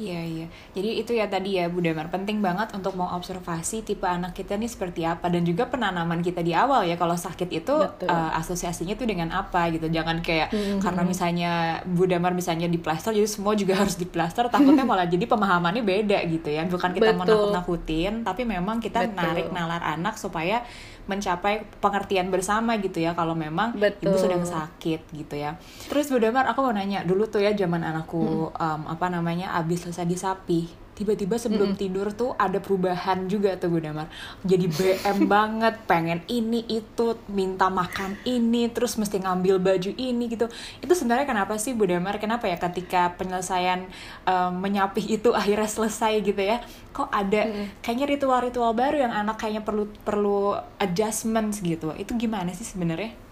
Iya 0.00 0.20
iya. 0.24 0.46
Jadi 0.72 0.90
itu 1.04 1.12
ya 1.12 1.28
tadi 1.28 1.60
ya 1.60 1.68
Bu 1.68 1.84
Damar 1.84 2.08
penting 2.08 2.40
banget 2.40 2.72
untuk 2.72 2.96
mengobservasi 2.96 3.84
tipe 3.84 4.08
anak 4.08 4.32
kita 4.32 4.56
nih 4.56 4.72
seperti 4.72 5.04
apa 5.04 5.28
dan 5.28 5.44
juga 5.44 5.68
penanaman 5.68 6.24
kita 6.24 6.40
di 6.40 6.56
awal 6.56 6.88
ya 6.88 6.96
kalau 6.96 7.12
sakit 7.12 7.52
itu 7.52 7.74
Betul. 7.76 8.08
eh, 8.08 8.30
asosiasinya 8.40 8.96
tuh 8.96 9.04
dengan 9.04 9.28
apa 9.28 9.68
gitu. 9.68 9.92
Jangan 9.92 10.24
kayak 10.24 10.48
karena 10.80 11.02
misalnya 11.04 11.52
Bu 11.84 12.08
Damar 12.08 12.32
misalnya 12.32 12.64
di 12.64 12.80
plaster 12.80 13.12
jadi 13.12 13.28
semua 13.28 13.52
juga 13.52 13.76
harus 13.84 14.00
di 14.00 14.08
plaster 14.08 14.48
takutnya 14.48 14.88
malah 14.88 15.04
jadi 15.04 15.28
pemahamannya 15.28 15.84
beda 15.84 16.18
gitu 16.32 16.48
ya. 16.48 16.64
Bukan 16.64 16.96
kita 16.96 17.12
mau 17.12 17.28
Betul. 17.28 17.52
nakut-nakutin 17.52 18.24
tapi 18.24 18.48
memang 18.48 18.80
kita 18.80 19.04
Betul. 19.04 19.20
narik 19.20 19.46
nalar 19.52 19.84
anak 19.84 20.16
supaya 20.16 20.64
mencapai 21.10 21.66
pengertian 21.82 22.30
bersama 22.30 22.78
gitu 22.78 23.02
ya 23.02 23.18
kalau 23.18 23.34
memang 23.34 23.74
ibu 23.74 23.82
Betul. 23.82 24.14
sedang 24.14 24.46
sakit 24.46 25.10
gitu 25.10 25.34
ya. 25.34 25.58
Terus 25.90 26.06
Bu 26.06 26.22
Damar 26.22 26.46
aku 26.46 26.62
mau 26.62 26.70
nanya 26.70 27.02
dulu 27.02 27.26
tuh 27.26 27.42
ya 27.42 27.50
zaman 27.50 27.82
anakku 27.82 28.54
um, 28.54 28.80
apa 28.86 29.10
namanya 29.10 29.58
abis 29.58 29.90
selesai 29.90 30.06
disapi 30.06 30.70
tiba-tiba 31.00 31.40
sebelum 31.40 31.72
tidur 31.80 32.12
tuh 32.12 32.36
ada 32.36 32.60
perubahan 32.60 33.24
juga 33.24 33.56
tuh 33.56 33.72
Bu 33.72 33.80
Damar 33.80 34.12
jadi 34.44 34.68
BM 34.68 35.24
banget 35.32 35.80
pengen 35.88 36.20
ini 36.28 36.64
itu 36.68 37.16
minta 37.30 37.70
makan 37.72 38.18
ini 38.26 38.68
terus 38.72 38.96
mesti 38.98 39.22
ngambil 39.22 39.62
baju 39.62 39.90
ini 39.94 40.26
gitu. 40.28 40.46
Itu 40.80 40.92
sebenarnya 40.92 41.26
kenapa 41.28 41.56
sih 41.56 41.72
Bu 41.76 41.86
Damar 41.86 42.18
kenapa 42.18 42.50
ya 42.50 42.56
ketika 42.56 43.14
penyelesaian 43.16 43.86
um, 44.26 44.52
menyapih 44.58 45.20
itu 45.20 45.32
akhirnya 45.40 45.68
selesai 45.70 46.20
gitu 46.24 46.40
ya? 46.40 46.60
Kok 46.90 47.08
ada 47.08 47.70
kayaknya 47.80 48.06
ritual-ritual 48.18 48.72
baru 48.74 49.06
yang 49.06 49.12
anak 49.14 49.38
kayaknya 49.40 49.62
perlu 49.62 49.88
perlu 50.02 50.58
adjustments 50.80 51.62
gitu. 51.62 51.94
Itu 51.96 52.18
gimana 52.18 52.50
sih 52.52 52.66
sebenarnya 52.66 53.29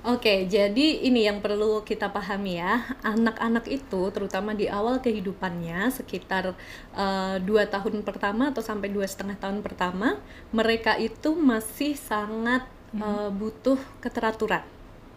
Oke, 0.00 0.48
jadi 0.48 1.04
ini 1.04 1.28
yang 1.28 1.44
perlu 1.44 1.84
kita 1.84 2.08
pahami 2.08 2.56
ya. 2.56 2.88
Anak-anak 3.04 3.68
itu, 3.68 4.08
terutama 4.08 4.56
di 4.56 4.64
awal 4.64 4.96
kehidupannya, 5.04 5.92
sekitar 5.92 6.56
eh, 6.96 7.36
dua 7.44 7.68
tahun 7.68 8.00
pertama 8.00 8.48
atau 8.48 8.64
sampai 8.64 8.88
dua 8.88 9.04
setengah 9.04 9.36
tahun 9.36 9.60
pertama, 9.60 10.16
mereka 10.56 10.96
itu 10.96 11.36
masih 11.36 12.00
sangat 12.00 12.64
eh, 12.96 13.28
butuh 13.28 13.76
keteraturan, 14.00 14.64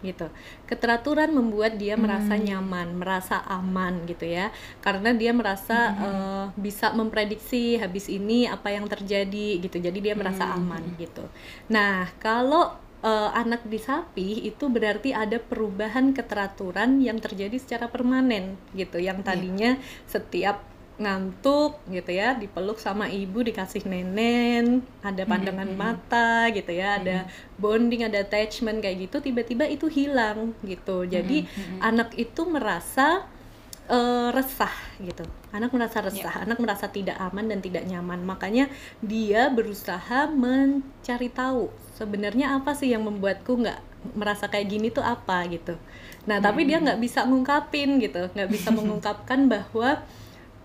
gitu. 0.04 0.28
Keteraturan 0.68 1.32
membuat 1.32 1.80
dia 1.80 1.96
merasa 1.96 2.36
nyaman, 2.36 3.00
merasa 3.00 3.40
aman, 3.48 4.04
gitu 4.04 4.28
ya. 4.28 4.52
Karena 4.84 5.16
dia 5.16 5.32
merasa 5.32 5.96
eh, 5.96 6.46
bisa 6.60 6.92
memprediksi 6.92 7.80
habis 7.80 8.12
ini 8.12 8.52
apa 8.52 8.68
yang 8.68 8.84
terjadi, 8.92 9.64
gitu. 9.64 9.80
Jadi 9.80 10.12
dia 10.12 10.12
merasa 10.12 10.44
aman, 10.52 10.84
gitu. 11.00 11.24
Nah, 11.72 12.12
kalau 12.20 12.84
eh, 13.04 13.30
anak 13.36 13.68
di 13.68 13.80
sapi 13.80 14.48
itu 14.48 14.72
berarti 14.72 15.12
ada 15.12 15.38
perubahan 15.38 16.16
keteraturan 16.16 17.04
yang 17.04 17.20
terjadi 17.20 17.60
secara 17.60 17.92
permanen 17.92 18.56
gitu. 18.74 18.98
Yang 18.98 19.28
tadinya 19.28 19.72
setiap 20.08 20.74
ngantuk 20.94 21.82
gitu 21.90 22.14
ya 22.14 22.38
dipeluk 22.38 22.78
sama 22.78 23.10
ibu 23.10 23.42
dikasih 23.42 23.82
nenen 23.90 24.86
ada 25.02 25.26
pandangan 25.26 25.66
mata 25.74 26.54
gitu 26.54 26.70
ya 26.70 27.02
ada 27.02 27.26
bonding 27.58 28.06
ada 28.06 28.22
attachment 28.22 28.78
kayak 28.78 29.10
gitu 29.10 29.18
tiba-tiba 29.26 29.66
itu 29.66 29.90
hilang 29.90 30.54
gitu. 30.62 31.04
Jadi 31.10 31.50
anak 31.82 32.14
itu 32.14 32.46
merasa 32.46 33.26
eh, 33.90 34.30
resah 34.32 34.74
gitu. 35.02 35.26
Anak 35.54 35.70
merasa 35.70 36.02
resah, 36.02 36.42
anak 36.42 36.58
merasa 36.58 36.90
tidak 36.90 37.14
aman 37.22 37.46
dan 37.46 37.62
tidak 37.62 37.86
nyaman. 37.86 38.26
Makanya 38.26 38.74
dia 39.06 39.54
berusaha 39.54 40.26
mencari 40.34 41.30
tahu 41.30 41.70
sebenarnya 41.94 42.58
apa 42.58 42.74
sih 42.74 42.90
yang 42.90 43.06
membuatku 43.06 43.62
nggak 43.62 43.80
merasa 44.18 44.50
kayak 44.50 44.68
gini 44.74 44.90
tuh 44.90 45.06
apa 45.06 45.46
gitu. 45.48 45.78
Nah 46.26 46.42
tapi 46.42 46.66
dia 46.66 46.82
nggak 46.82 46.98
bisa 46.98 47.22
ngungkapin 47.30 48.02
gitu, 48.02 48.34
nggak 48.34 48.50
bisa 48.50 48.74
mengungkapkan 48.74 49.46
bahwa 49.54 50.02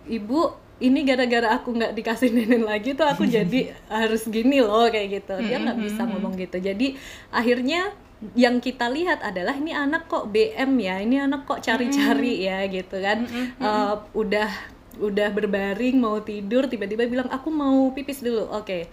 ibu 0.09 0.57
ini 0.81 1.05
gara-gara 1.05 1.59
aku 1.59 1.75
nggak 1.75 1.93
dikasih 1.93 2.31
nenek 2.33 2.63
lagi 2.63 2.91
tuh 2.95 3.05
aku 3.05 3.27
jadi 3.29 3.77
harus 3.93 4.25
gini 4.25 4.65
loh 4.65 4.89
kayak 4.89 5.21
gitu. 5.21 5.37
Dia 5.45 5.61
nggak 5.61 5.79
bisa 5.85 6.09
ngomong 6.09 6.33
gitu. 6.41 6.57
Jadi 6.65 6.97
akhirnya 7.29 7.93
yang 8.35 8.59
kita 8.59 8.91
lihat 8.91 9.23
adalah 9.23 9.55
ini 9.55 9.71
anak 9.71 10.11
kok 10.11 10.33
BM 10.35 10.75
ya, 10.83 10.99
ini 10.99 11.23
anak 11.23 11.47
kok 11.47 11.63
cari-cari 11.63 12.43
ya 12.43 12.67
gitu 12.67 12.99
kan. 12.99 13.23
Eh, 13.63 13.95
udah 14.17 14.78
udah 14.99 15.31
berbaring 15.33 15.97
mau 15.99 16.19
tidur 16.21 16.67
tiba-tiba 16.67 17.07
bilang 17.07 17.31
aku 17.31 17.49
mau 17.49 17.91
pipis 17.95 18.21
dulu. 18.21 18.51
Oke. 18.55 18.91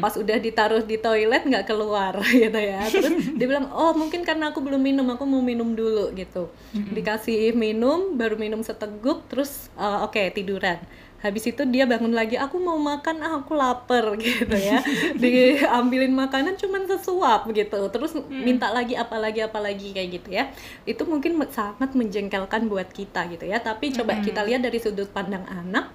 Pas 0.00 0.14
udah 0.14 0.36
ditaruh 0.38 0.82
di 0.86 0.96
toilet 0.98 1.42
nggak 1.44 1.66
keluar 1.66 2.16
gitu 2.42 2.58
ya. 2.58 2.82
Terus 2.86 3.34
dia 3.36 3.46
bilang 3.46 3.70
oh 3.74 3.92
mungkin 3.94 4.22
karena 4.22 4.50
aku 4.54 4.62
belum 4.62 4.80
minum 4.80 5.06
aku 5.10 5.26
mau 5.26 5.42
minum 5.42 5.74
dulu 5.74 6.14
gitu. 6.14 6.48
Dikasih 6.72 7.52
minum 7.52 8.16
baru 8.16 8.38
minum 8.38 8.62
seteguk 8.62 9.26
terus 9.28 9.68
eh, 9.76 9.98
oke 10.06 10.20
tiduran 10.34 10.78
habis 11.18 11.50
itu 11.50 11.62
dia 11.66 11.82
bangun 11.82 12.14
lagi 12.14 12.38
aku 12.38 12.62
mau 12.62 12.78
makan 12.78 13.26
ah 13.26 13.42
aku 13.42 13.58
lapar 13.58 14.14
gitu 14.22 14.54
ya. 14.54 14.78
Diambilin 15.18 16.14
makanan 16.14 16.54
cuman 16.54 16.86
sesuap 16.86 17.50
gitu. 17.50 17.80
Terus 17.90 18.14
minta 18.30 18.70
lagi 18.70 18.94
apa 18.94 19.18
lagi 19.18 19.42
apa 19.42 19.58
lagi 19.58 19.90
kayak 19.90 20.08
gitu 20.22 20.28
ya. 20.30 20.50
Itu 20.86 21.04
mungkin 21.10 21.38
sangat 21.50 21.92
menjengkelkan 21.98 22.70
buat 22.70 22.90
kita 22.94 23.26
gitu 23.34 23.44
ya. 23.50 23.58
Tapi 23.58 23.90
coba 23.90 24.22
kita 24.22 24.46
lihat 24.46 24.62
dari 24.62 24.78
sudut 24.78 25.10
pandang 25.10 25.42
anak 25.50 25.90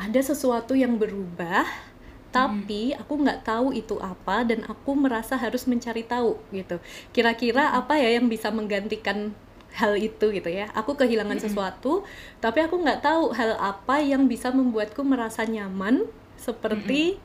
ada 0.00 0.20
sesuatu 0.24 0.72
yang 0.72 0.96
berubah 0.96 1.68
tapi 2.30 2.94
aku 2.94 3.26
nggak 3.26 3.42
tahu 3.42 3.74
itu 3.74 3.98
apa 3.98 4.46
dan 4.46 4.62
aku 4.62 4.94
merasa 4.94 5.34
harus 5.34 5.66
mencari 5.66 6.06
tahu 6.06 6.38
gitu. 6.54 6.78
Kira-kira 7.10 7.74
apa 7.74 7.98
ya 7.98 8.14
yang 8.16 8.30
bisa 8.30 8.54
menggantikan 8.54 9.34
hal 9.76 9.94
itu 9.96 10.32
gitu 10.34 10.50
ya. 10.50 10.70
Aku 10.74 10.98
kehilangan 10.98 11.38
sesuatu 11.38 12.02
tapi 12.42 12.64
aku 12.64 12.80
nggak 12.80 13.02
tahu 13.04 13.34
hal 13.34 13.54
apa 13.58 14.02
yang 14.02 14.26
bisa 14.26 14.50
membuatku 14.50 15.02
merasa 15.06 15.46
nyaman 15.46 16.06
seperti 16.40 17.20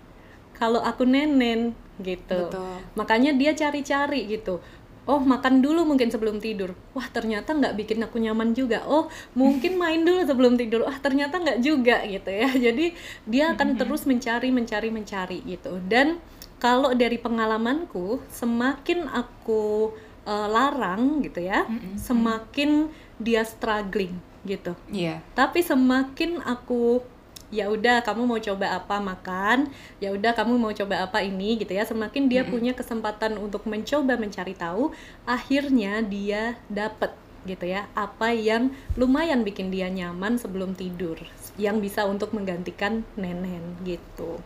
kalau 0.60 0.80
aku 0.84 1.04
nenen 1.08 1.76
gitu. 2.04 2.52
Betul. 2.52 2.76
makanya 3.00 3.32
dia 3.32 3.56
cari-cari 3.56 4.28
gitu. 4.28 4.60
Oh 5.06 5.22
makan 5.22 5.62
dulu 5.62 5.86
mungkin 5.86 6.10
sebelum 6.10 6.42
tidur. 6.42 6.74
Wah 6.98 7.06
ternyata 7.14 7.54
nggak 7.54 7.78
bikin 7.78 8.02
aku 8.02 8.18
nyaman 8.18 8.58
juga. 8.58 8.82
Oh 8.90 9.06
mungkin 9.38 9.78
main 9.78 10.02
dulu 10.02 10.26
sebelum 10.26 10.58
tidur. 10.58 10.82
Wah 10.82 10.98
ternyata 10.98 11.38
nggak 11.38 11.62
juga 11.62 12.02
gitu 12.10 12.34
ya. 12.34 12.50
Jadi 12.72 12.98
dia 13.30 13.54
akan 13.54 13.78
terus 13.78 14.10
mencari 14.10 14.50
mencari 14.50 14.90
mencari 14.90 15.40
gitu. 15.46 15.78
Dan 15.86 16.18
kalau 16.58 16.98
dari 16.98 17.22
pengalamanku 17.22 18.26
semakin 18.34 19.06
aku 19.06 19.94
eh, 20.26 20.48
larang 20.50 21.22
gitu 21.24 21.40
ya 21.46 21.64
semakin 21.96 22.90
dia 23.22 23.46
struggling 23.48 24.18
gitu. 24.46 24.78
Iya. 24.94 25.26
tapi 25.34 25.66
semakin 25.66 26.38
aku 26.46 27.02
ya 27.54 27.70
udah 27.70 28.02
kamu 28.02 28.26
mau 28.26 28.42
coba 28.42 28.78
apa 28.78 28.98
makan 28.98 29.70
ya 30.02 30.10
udah 30.12 30.34
kamu 30.34 30.58
mau 30.58 30.74
coba 30.74 31.06
apa 31.06 31.22
ini 31.22 31.62
gitu 31.62 31.72
ya 31.78 31.86
semakin 31.86 32.26
dia 32.26 32.42
punya 32.44 32.74
kesempatan 32.74 33.38
untuk 33.38 33.64
mencoba 33.70 34.18
mencari 34.18 34.58
tahu 34.58 34.90
akhirnya 35.30 36.02
dia 36.02 36.58
dapet 36.68 37.14
gitu 37.46 37.70
ya 37.70 37.86
apa 37.94 38.34
yang 38.34 38.74
lumayan 38.98 39.46
bikin 39.46 39.70
dia 39.70 39.86
nyaman 39.94 40.42
sebelum 40.42 40.74
tidur 40.74 41.22
yang 41.62 41.78
bisa 41.78 42.04
untuk 42.10 42.34
menggantikan 42.34 43.06
nenen 43.14 43.78
gitu 43.86 44.42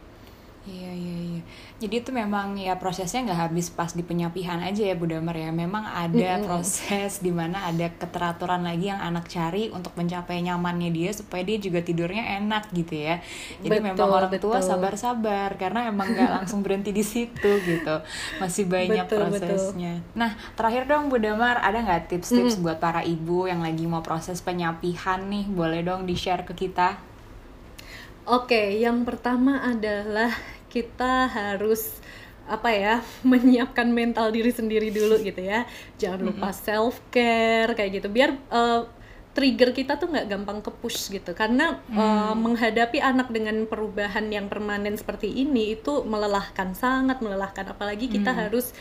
Iya 0.70 0.92
iya 0.94 1.18
iya. 1.18 1.42
Jadi 1.82 1.96
itu 2.06 2.12
memang 2.14 2.54
ya 2.60 2.78
prosesnya 2.78 3.26
nggak 3.26 3.50
habis 3.50 3.74
pas 3.74 3.90
di 3.90 4.06
penyapihan 4.06 4.62
aja 4.62 4.86
ya 4.86 4.94
Bu 4.94 5.10
Damar 5.10 5.34
ya. 5.34 5.50
Memang 5.50 5.82
ada 5.82 6.38
proses 6.46 7.24
di 7.26 7.34
mana 7.34 7.66
ada 7.66 7.90
keteraturan 7.90 8.62
lagi 8.62 8.94
yang 8.94 9.02
anak 9.02 9.26
cari 9.26 9.74
untuk 9.74 9.98
mencapai 9.98 10.46
nyamannya 10.46 10.94
dia 10.94 11.10
supaya 11.10 11.42
dia 11.42 11.58
juga 11.58 11.82
tidurnya 11.82 12.38
enak 12.44 12.70
gitu 12.76 13.02
ya. 13.02 13.18
Jadi 13.66 13.78
memang 13.82 13.98
Betul, 13.98 14.14
orang 14.14 14.32
tua 14.38 14.58
betul. 14.62 14.70
sabar-sabar 14.70 15.50
karena 15.58 15.90
emang 15.90 16.14
nggak 16.14 16.32
langsung 16.38 16.62
berhenti 16.62 16.94
di 16.94 17.02
situ 17.02 17.52
gitu. 17.66 17.96
Masih 18.38 18.70
banyak 18.70 19.10
Betul, 19.10 19.34
betul. 19.34 19.58
prosesnya. 19.58 20.06
Nah 20.14 20.38
terakhir 20.54 20.86
dong 20.86 21.10
Bu 21.10 21.18
Damar 21.18 21.58
ada 21.66 21.82
nggak 21.82 22.14
tips-tips 22.14 22.62
buat 22.62 22.78
para 22.78 23.02
ibu 23.02 23.50
yang 23.50 23.66
lagi 23.66 23.90
mau 23.90 24.06
proses 24.06 24.44
penyapihan 24.46 25.26
nih? 25.26 25.50
Boleh 25.50 25.82
dong 25.82 26.06
di 26.06 26.14
share 26.14 26.46
ke 26.46 26.54
kita? 26.54 27.10
Oke, 28.30 28.78
yang 28.78 29.10
pertama 29.10 29.58
adalah 29.66 30.30
kita 30.70 31.28
harus 31.28 31.98
apa 32.50 32.70
ya 32.74 32.94
menyiapkan 33.32 33.90
mental 33.90 34.30
diri 34.34 34.50
sendiri 34.50 34.90
dulu 34.90 35.22
gitu 35.22 35.42
ya. 35.42 35.66
Jangan 35.98 36.22
lupa 36.24 36.50
self 36.54 37.02
care 37.14 37.74
kayak 37.74 38.02
gitu. 38.02 38.08
Biar 38.10 38.34
eh, 38.34 38.82
trigger 39.30 39.72
kita 39.72 39.96
tuh 40.02 40.10
nggak 40.10 40.28
gampang 40.28 40.60
ke 40.60 40.72
push 40.74 41.14
gitu. 41.14 41.32
Karena 41.38 41.80
uh, 41.94 42.34
menghadapi 42.36 42.98
anak 43.00 43.30
dengan 43.30 43.70
perubahan 43.70 44.26
yang 44.28 44.50
permanen 44.50 44.98
seperti 44.98 45.30
ini 45.32 45.78
itu 45.78 46.02
melelahkan 46.04 46.74
sangat 46.74 47.22
melelahkan. 47.22 47.64
Apalagi 47.70 48.10
kita 48.10 48.34
Hmm. 48.34 48.50
harus 48.50 48.74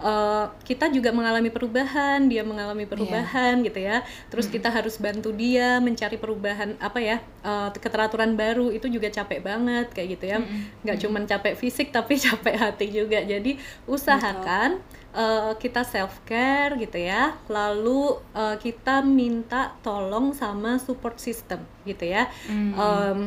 uh, 0.00 0.50
kita 0.64 0.90
juga 0.90 1.14
mengalami 1.14 1.52
perubahan 1.52 2.26
dia 2.26 2.42
mengalami 2.42 2.88
perubahan 2.88 3.62
gitu 3.62 3.78
ya. 3.78 4.02
Terus 4.32 4.50
kita 4.50 4.72
harus 4.72 4.98
bantu 4.98 5.30
dia 5.30 5.78
mencari 5.78 6.16
perubahan 6.18 6.74
apa 6.80 6.98
ya 6.98 7.16
uh, 7.44 7.70
keteraturan 7.74 8.34
baru 8.34 8.72
itu 8.72 8.90
juga 8.90 9.12
capek 9.12 9.44
banget 9.44 9.86
kayak 9.92 10.08
gitu 10.18 10.24
ya. 10.30 10.38
Nggak 10.82 10.96
cuman 11.06 11.22
capek 11.28 11.54
fisik 11.54 11.92
tapi 11.94 12.18
capek 12.26 12.56
hati 12.58 12.86
juga. 12.90 13.20
Jadi 13.22 13.60
usahakan 13.84 14.80
uh, 15.14 15.52
kita 15.60 15.84
self 15.86 16.22
care 16.26 16.74
gitu 16.80 16.98
ya. 16.98 17.38
Lalu 17.46 18.18
uh, 18.34 18.56
kita 18.58 19.04
minta 19.04 19.76
tolong 19.84 20.34
sama 20.34 20.80
support 20.80 21.20
system 21.20 21.62
gitu 21.84 22.08
ya. 22.08 22.26
Hmm. 22.48 22.72
Em, 22.74 23.20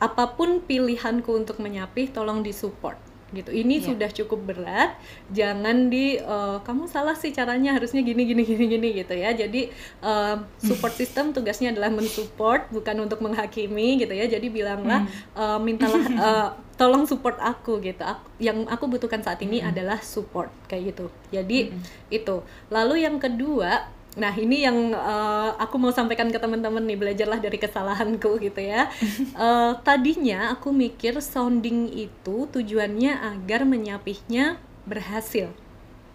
apa 0.00 0.32
pun 0.32 0.64
pilihanku 0.64 1.28
untuk 1.28 1.60
menyapih 1.60 2.08
tolong 2.08 2.40
disupport 2.40 3.09
gitu. 3.30 3.50
Ini 3.50 3.74
Iya. 3.76 3.86
sudah 3.88 4.10
cukup 4.10 4.40
berat 4.46 4.94
jangan 5.28 5.86
di 5.86 6.14
eh, 6.16 6.58
kamu 6.60 6.86
salah 6.86 7.14
sih 7.14 7.30
caranya 7.30 7.72
harusnya 7.72 8.00
gini 8.00 8.22
gini 8.24 8.42
gini 8.42 8.64
gini 8.66 8.88
gitu 8.96 9.14
ya. 9.14 9.30
Jadi 9.32 9.70
em, 10.00 10.38
support 10.56 10.92
system 10.92 11.30
tugasnya 11.30 11.70
adalah 11.70 11.88
mensupport 11.88 12.66
bukan 12.68 12.96
untuk 13.00 13.20
menghakimi 13.20 13.98
gitu 13.98 14.10
ya. 14.10 14.26
Jadi 14.26 14.46
bilanglah 14.48 15.06
eh, 15.32 15.58
mintalah 15.58 16.02
eh, 16.26 16.48
tolong 16.74 17.04
support 17.04 17.36
aku 17.36 17.78
gitu. 17.80 18.00
Ak- 18.00 18.24
yang 18.38 18.64
aku 18.66 18.88
butuhkan 18.88 19.20
saat 19.20 19.38
ini 19.40 19.60
adalah 19.60 20.00
support 20.00 20.48
kayak 20.66 20.92
gitu. 20.92 21.06
Jadi 21.30 21.70
itu. 22.08 22.36
Lalu 22.68 23.04
yang 23.04 23.16
kedua 23.16 23.99
Nah 24.18 24.34
ini 24.34 24.66
yang 24.66 24.90
eh, 24.90 25.50
aku 25.54 25.78
mau 25.78 25.94
sampaikan 25.94 26.26
ke 26.34 26.38
teman-teman 26.42 26.82
nih 26.82 26.98
belajarlah 26.98 27.38
dari 27.38 27.58
kesalahanku 27.60 28.38
gitu 28.46 28.60
ya. 28.60 28.90
Eh, 29.40 29.72
tadinya 29.86 30.50
aku 30.52 30.74
mikir 30.74 31.16
sounding 31.22 31.88
itu 31.94 32.50
tujuannya 32.50 33.12
agar 33.34 33.62
menyapihnya 33.64 34.58
berhasil 34.86 35.50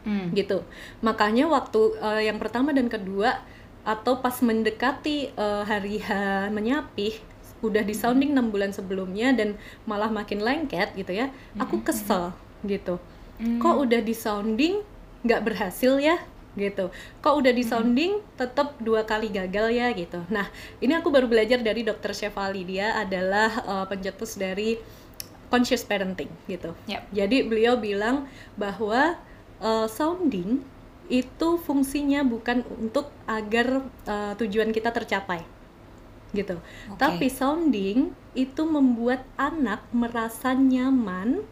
Hmm. 0.05 0.29
gitu. 0.37 0.61
Makanya 1.01 1.49
waktu 1.49 1.97
eh, 1.97 2.29
yang 2.29 2.37
pertama 2.37 2.69
dan 2.69 2.85
kedua 2.85 3.41
atau 3.81 4.21
pas 4.21 4.37
mendekati 4.37 5.33
eh, 5.33 5.63
hari 5.65 5.97
H 5.97 6.09
menyapih 6.53 7.17
udah 7.65 7.81
di 7.81 7.97
sounding 7.97 8.29
6 8.37 8.53
bulan 8.53 8.69
sebelumnya 8.69 9.33
dan 9.33 9.57
malah 9.89 10.13
makin 10.13 10.45
lengket 10.45 10.93
gitu 10.93 11.09
ya. 11.09 11.33
Aku 11.57 11.81
kesel 11.81 12.37
gitu. 12.61 13.01
Kok 13.41 13.75
udah 13.81 14.01
di 14.05 14.13
sounding 14.13 14.85
nggak 15.25 15.41
berhasil 15.41 15.97
ya 15.97 16.21
gitu. 16.55 16.91
Kok 17.19 17.35
udah 17.43 17.51
di 17.51 17.63
sounding 17.63 18.23
tetap 18.39 18.79
dua 18.79 19.03
kali 19.03 19.31
gagal 19.31 19.71
ya 19.75 19.91
gitu. 19.91 20.23
Nah, 20.31 20.47
ini 20.79 20.95
aku 20.95 21.11
baru 21.11 21.27
belajar 21.27 21.59
dari 21.59 21.83
Dr. 21.83 22.15
Shefali 22.15 22.63
dia 22.63 22.95
adalah 22.95 23.49
eh, 23.63 23.85
pencetus 23.91 24.39
dari 24.39 24.79
conscious 25.49 25.85
parenting 25.85 26.31
gitu. 26.49 26.73
Yap. 26.89 27.05
Jadi 27.13 27.45
beliau 27.45 27.77
bilang 27.77 28.25
bahwa 28.57 29.15
uh, 29.61 29.87
sounding 29.87 30.61
itu 31.05 31.47
fungsinya 31.61 32.25
bukan 32.25 32.65
untuk 32.81 33.13
agar 33.29 33.85
uh, 34.09 34.33
tujuan 34.41 34.73
kita 34.73 34.89
tercapai, 34.89 35.45
gitu. 36.33 36.57
Oke. 36.89 36.97
Tapi 36.97 37.27
sounding 37.29 38.09
itu 38.33 38.61
membuat 38.65 39.21
anak 39.37 39.85
merasa 39.93 40.57
nyaman, 40.57 41.45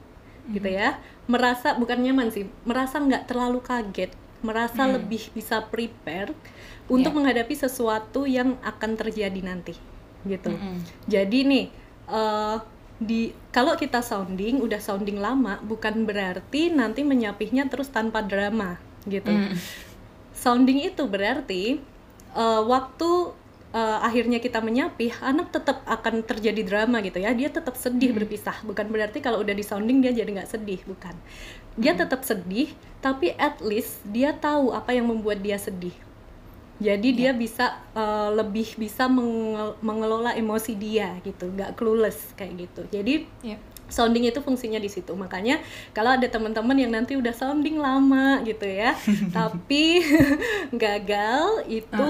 gitu 0.49 0.67
ya. 0.67 0.97
Merasa 1.29 1.77
bukan 1.77 2.01
nyaman 2.01 2.33
sih, 2.33 2.49
merasa 2.65 2.97
nggak 2.97 3.29
terlalu 3.29 3.61
kaget, 3.61 4.11
merasa 4.43 4.83
lebih 4.85 5.31
bisa 5.31 5.63
prepare 5.63 6.35
untuk 6.91 7.15
Ya. 7.15 7.17
menghadapi 7.17 7.55
sesuatu 7.55 8.27
yang 8.27 8.59
akan 8.59 8.99
terjadi 8.99 9.39
nanti, 9.39 9.73
gitu. 10.27 10.51
Mm-mm. 10.51 10.83
Jadi 11.07 11.39
nih 11.47 11.65
eh, 12.11 12.57
di 12.99 13.31
kalau 13.55 13.73
kita 13.79 14.03
sounding 14.03 14.59
udah 14.59 14.77
sounding 14.83 15.17
lama 15.17 15.59
bukan 15.63 16.03
berarti 16.03 16.69
nanti 16.69 17.01
menyapihnya 17.07 17.71
terus 17.71 17.87
tanpa 17.89 18.19
drama 18.21 18.77
gitu. 19.07 19.31
Mm. 19.31 19.55
Sounding 20.35 20.83
itu 20.83 21.07
berarti 21.07 21.79
eh, 22.35 22.61
waktu 22.67 23.11
eh, 23.73 23.99
akhirnya 24.05 24.37
kita 24.37 24.61
menyapih 24.61 25.11
anak 25.19 25.49
tetap 25.49 25.81
akan 25.89 26.21
terjadi 26.21 26.61
drama 26.61 27.01
gitu 27.01 27.17
ya. 27.19 27.33
Dia 27.33 27.49
tetap 27.49 27.73
sedih 27.73 28.13
berpisah. 28.13 28.61
Bukan 28.61 28.87
berarti 28.93 29.19
kalau 29.19 29.41
udah 29.41 29.57
di 29.57 29.65
sounding 29.65 29.99
dia 30.05 30.13
jadi 30.13 30.29
nggak 30.29 30.49
sedih, 30.53 30.79
bukan. 30.85 31.17
Dia 31.75 31.97
tetap 31.97 32.21
sedih, 32.21 32.69
tapi 33.01 33.33
at 33.33 33.57
least 33.65 34.05
dia 34.05 34.31
tahu 34.37 34.69
apa 34.69 34.93
yang 34.93 35.09
membuat 35.09 35.41
dia 35.41 35.57
sedih. 35.57 35.93
Jadi 36.77 37.09
dia 37.17 37.31
bisa 37.33 37.81
eh, 37.97 38.29
lebih 38.33 38.77
bisa 38.77 39.09
menge- 39.09 39.77
mengelola 39.81 40.37
emosi 40.37 40.77
dia 40.77 41.17
gitu, 41.25 41.49
nggak 41.49 41.73
clueless 41.73 42.37
kayak 42.37 42.69
gitu. 42.69 42.81
Jadi 42.93 43.25
Yap. 43.41 43.72
Sounding 43.93 44.25
itu 44.25 44.41
fungsinya 44.41 44.81
di 44.81 44.89
situ. 44.89 45.13
Makanya 45.13 45.61
kalau 45.93 46.17
ada 46.17 46.25
teman-teman 46.25 46.73
yang 46.73 46.89
nanti 46.89 47.13
udah 47.13 47.29
sounding 47.31 47.77
lama 47.77 48.41
gitu 48.41 48.65
ya, 48.65 48.97
tapi 49.37 50.01
gagal 50.83 51.69
itu 51.69 52.07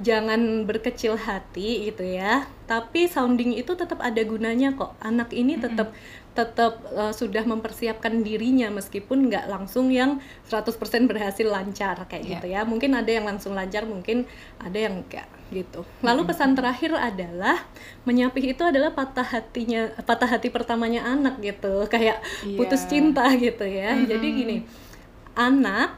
jangan 0.00 0.64
berkecil 0.64 1.20
hati 1.20 1.92
gitu 1.92 2.08
ya. 2.08 2.48
Tapi 2.64 3.08
sounding 3.08 3.52
itu 3.56 3.76
tetap 3.76 4.00
ada 4.00 4.20
gunanya 4.24 4.72
kok. 4.72 4.96
Anak 5.04 5.36
ini 5.36 5.60
tetap 5.60 5.92
tetap 6.32 6.78
uh, 6.94 7.10
sudah 7.10 7.42
mempersiapkan 7.42 8.22
dirinya 8.22 8.70
meskipun 8.70 9.26
nggak 9.26 9.50
langsung 9.50 9.90
yang 9.90 10.22
100% 10.46 10.70
berhasil 11.10 11.42
lancar 11.42 12.06
kayak 12.06 12.22
Iya. 12.24 12.30
gitu 12.38 12.46
ya. 12.46 12.60
Mungkin 12.62 12.94
ada 12.94 13.10
yang 13.10 13.26
langsung 13.26 13.58
lancar, 13.58 13.82
mungkin 13.90 14.22
ada 14.62 14.78
yang 14.78 15.02
enggak 15.02 15.26
gitu. 15.48 15.84
Lalu 16.00 16.28
pesan 16.28 16.52
terakhir 16.52 16.92
adalah 16.92 17.64
menyapih 18.04 18.52
itu 18.52 18.62
adalah 18.64 18.92
patah 18.92 19.24
hatinya 19.24 19.88
patah 20.04 20.28
hati 20.28 20.48
pertamanya 20.48 21.04
anak 21.04 21.40
gitu. 21.40 21.84
Kayak 21.92 22.20
putus 22.56 22.84
Iya. 22.84 22.90
cinta 22.90 23.24
gitu 23.34 23.64
ya. 23.64 23.96
Jadi 23.96 24.26
gini, 24.32 24.56
anak 25.32 25.96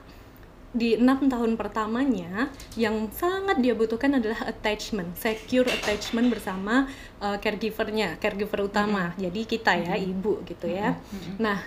di 0.71 0.95
enam 0.95 1.27
tahun 1.27 1.59
pertamanya 1.59 2.47
yang 2.79 3.11
sangat 3.11 3.59
dia 3.59 3.75
butuhkan 3.75 4.23
adalah 4.23 4.47
attachment, 4.47 5.19
secure 5.19 5.67
attachment 5.67 6.31
bersama 6.31 6.87
uh, 7.19 7.35
caregivernya, 7.43 8.23
caregiver 8.23 8.71
utama. 8.71 9.11
Jadi 9.19 9.51
kita 9.51 9.75
ya, 9.75 9.99
ibu 9.99 10.39
gitu 10.47 10.71
ya. 10.71 10.95
Nah, 11.43 11.59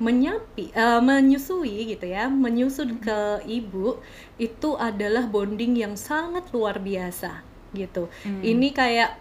menyapi, 0.00 0.72
uh, 0.72 1.00
menyusui 1.02 1.92
gitu 1.92 2.06
ya, 2.08 2.30
menyusut 2.30 2.88
ke 3.02 3.44
ibu 3.44 4.00
itu 4.40 4.76
adalah 4.78 5.28
bonding 5.28 5.76
yang 5.76 5.94
sangat 5.98 6.48
luar 6.54 6.80
biasa 6.80 7.44
gitu. 7.76 8.08
Ini 8.44 8.68
kayak 8.72 9.16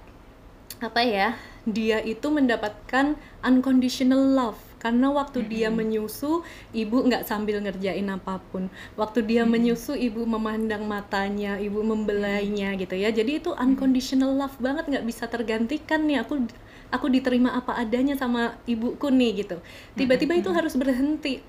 apa 0.82 1.02
ya? 1.04 1.38
Dia 1.64 2.02
itu 2.02 2.28
mendapatkan 2.28 3.16
unconditional 3.46 4.22
love. 4.34 4.60
Karena 4.82 5.14
waktu 5.14 5.46
dia 5.46 5.70
menyusu 5.70 6.42
ibu 6.74 7.06
nggak 7.06 7.30
sambil 7.30 7.62
ngerjain 7.62 8.10
apa 8.10 8.42
pun. 8.50 8.66
Waktu 8.98 9.30
dia 9.30 9.46
menyusu 9.46 9.94
ibu 9.94 10.26
memandang 10.26 10.90
matanya 10.90 11.62
ibu 11.62 11.86
membelainya 11.86 12.74
gitu 12.82 12.98
ya. 12.98 13.14
Jadi 13.14 13.46
itu 13.46 13.54
unconditional 13.54 14.34
love 14.34 14.58
banget 14.58 14.90
nggak 14.90 15.06
bisa 15.06 15.30
tergantikan 15.30 16.10
nih. 16.10 16.26
Aku 16.26 16.42
aku 16.91 17.08
diterima 17.08 17.56
apa 17.56 17.80
adanya 17.80 18.13
sama 18.19 18.60
ibuku 18.67 19.08
nih 19.10 19.47
gitu. 19.47 19.58
Tiba-tiba 19.95 20.38
itu 20.38 20.51
harus 20.51 20.75
berhenti 20.75 21.39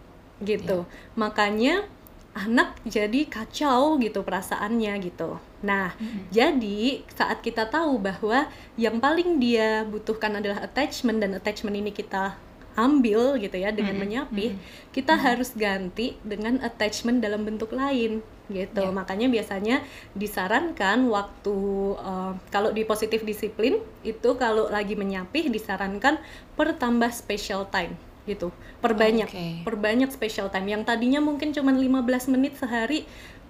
gitu. 0.40 0.86
Makanya 1.18 1.84
anak 2.32 2.80
jadi 2.88 3.28
kacau 3.28 4.00
gitu 4.00 4.24
perasaannya 4.24 4.92
gitu. 5.04 5.36
Nah, 5.60 5.92
jadi 6.32 7.04
saat 7.12 7.44
kita 7.44 7.68
tahu 7.68 8.00
bahwa 8.00 8.48
yang 8.80 8.96
paling 8.98 9.36
dia 9.36 9.84
butuhkan 9.84 10.40
adalah 10.40 10.64
attachment 10.64 11.20
dan 11.20 11.36
attachment 11.36 11.76
ini 11.76 11.92
kita 11.92 12.34
ambil 12.72 13.36
gitu 13.36 13.60
ya 13.60 13.68
dengan 13.68 14.00
menyapih, 14.00 14.56
kita 14.96 15.12
harus 15.12 15.52
ganti 15.52 16.16
dengan 16.24 16.56
attachment 16.64 17.20
dalam 17.20 17.44
bentuk 17.44 17.76
lain 17.76 18.24
gitu. 18.52 18.84
Ya. 18.84 18.92
Makanya 18.92 19.26
biasanya 19.26 19.80
disarankan 20.12 21.08
waktu 21.08 21.56
eh, 21.98 22.32
kalau 22.48 22.70
di 22.70 22.84
positif 22.84 23.24
disiplin 23.24 23.80
itu 24.04 24.36
kalau 24.36 24.68
lagi 24.68 24.94
menyapih 24.94 25.48
disarankan 25.48 26.20
per 26.54 26.76
tambah 26.76 27.10
special 27.10 27.66
time 27.68 27.96
gitu. 28.22 28.54
Perbanyak 28.78 29.26
Oke. 29.26 29.66
perbanyak 29.66 30.12
special 30.12 30.46
time 30.46 30.70
yang 30.70 30.82
tadinya 30.86 31.18
mungkin 31.18 31.50
cuma 31.50 31.74
15 31.74 32.30
menit 32.30 32.54
sehari 32.54 33.02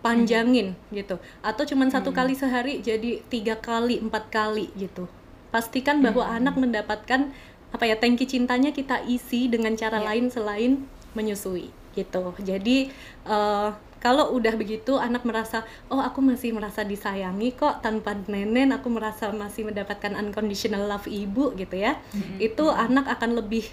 panjangin 0.03 0.75
gitu 0.91 1.23
atau 1.47 1.63
cuma 1.63 1.87
satu 1.87 2.11
kali 2.11 2.35
sehari 2.35 2.83
jadi 2.83 3.23
tiga 3.31 3.55
kali 3.55 4.03
empat 4.03 4.35
kali 4.35 4.67
gitu 4.75 5.07
pastikan 5.55 6.03
bahwa 6.03 6.27
anak 6.27 6.59
mendapatkan 6.59 7.31
apa 7.71 7.85
ya 7.87 7.95
tangki 7.95 8.27
cintanya 8.27 8.75
kita 8.75 8.99
isi 9.07 9.47
dengan 9.47 9.79
cara 9.79 10.03
Ya. 10.03 10.11
lain 10.11 10.27
selain 10.27 10.73
menyusui 11.15 11.71
gitu 11.95 12.35
jadi 12.43 12.91
eh, 13.25 13.69
kalau 14.03 14.35
udah 14.35 14.59
begitu 14.59 14.99
anak 14.99 15.23
merasa 15.23 15.63
oh 15.87 16.03
aku 16.03 16.19
masih 16.19 16.51
merasa 16.51 16.83
disayangi 16.83 17.55
kok 17.55 17.87
tanpa 17.87 18.19
nenen 18.27 18.75
aku 18.75 18.91
merasa 18.91 19.31
masih 19.31 19.71
mendapatkan 19.71 20.19
unconditional 20.19 20.91
love 20.91 21.07
ibu 21.07 21.55
gitu 21.55 21.79
ya. 21.79 22.03
Itu 22.43 22.75
anak 22.75 23.07
akan 23.07 23.39
lebih 23.39 23.71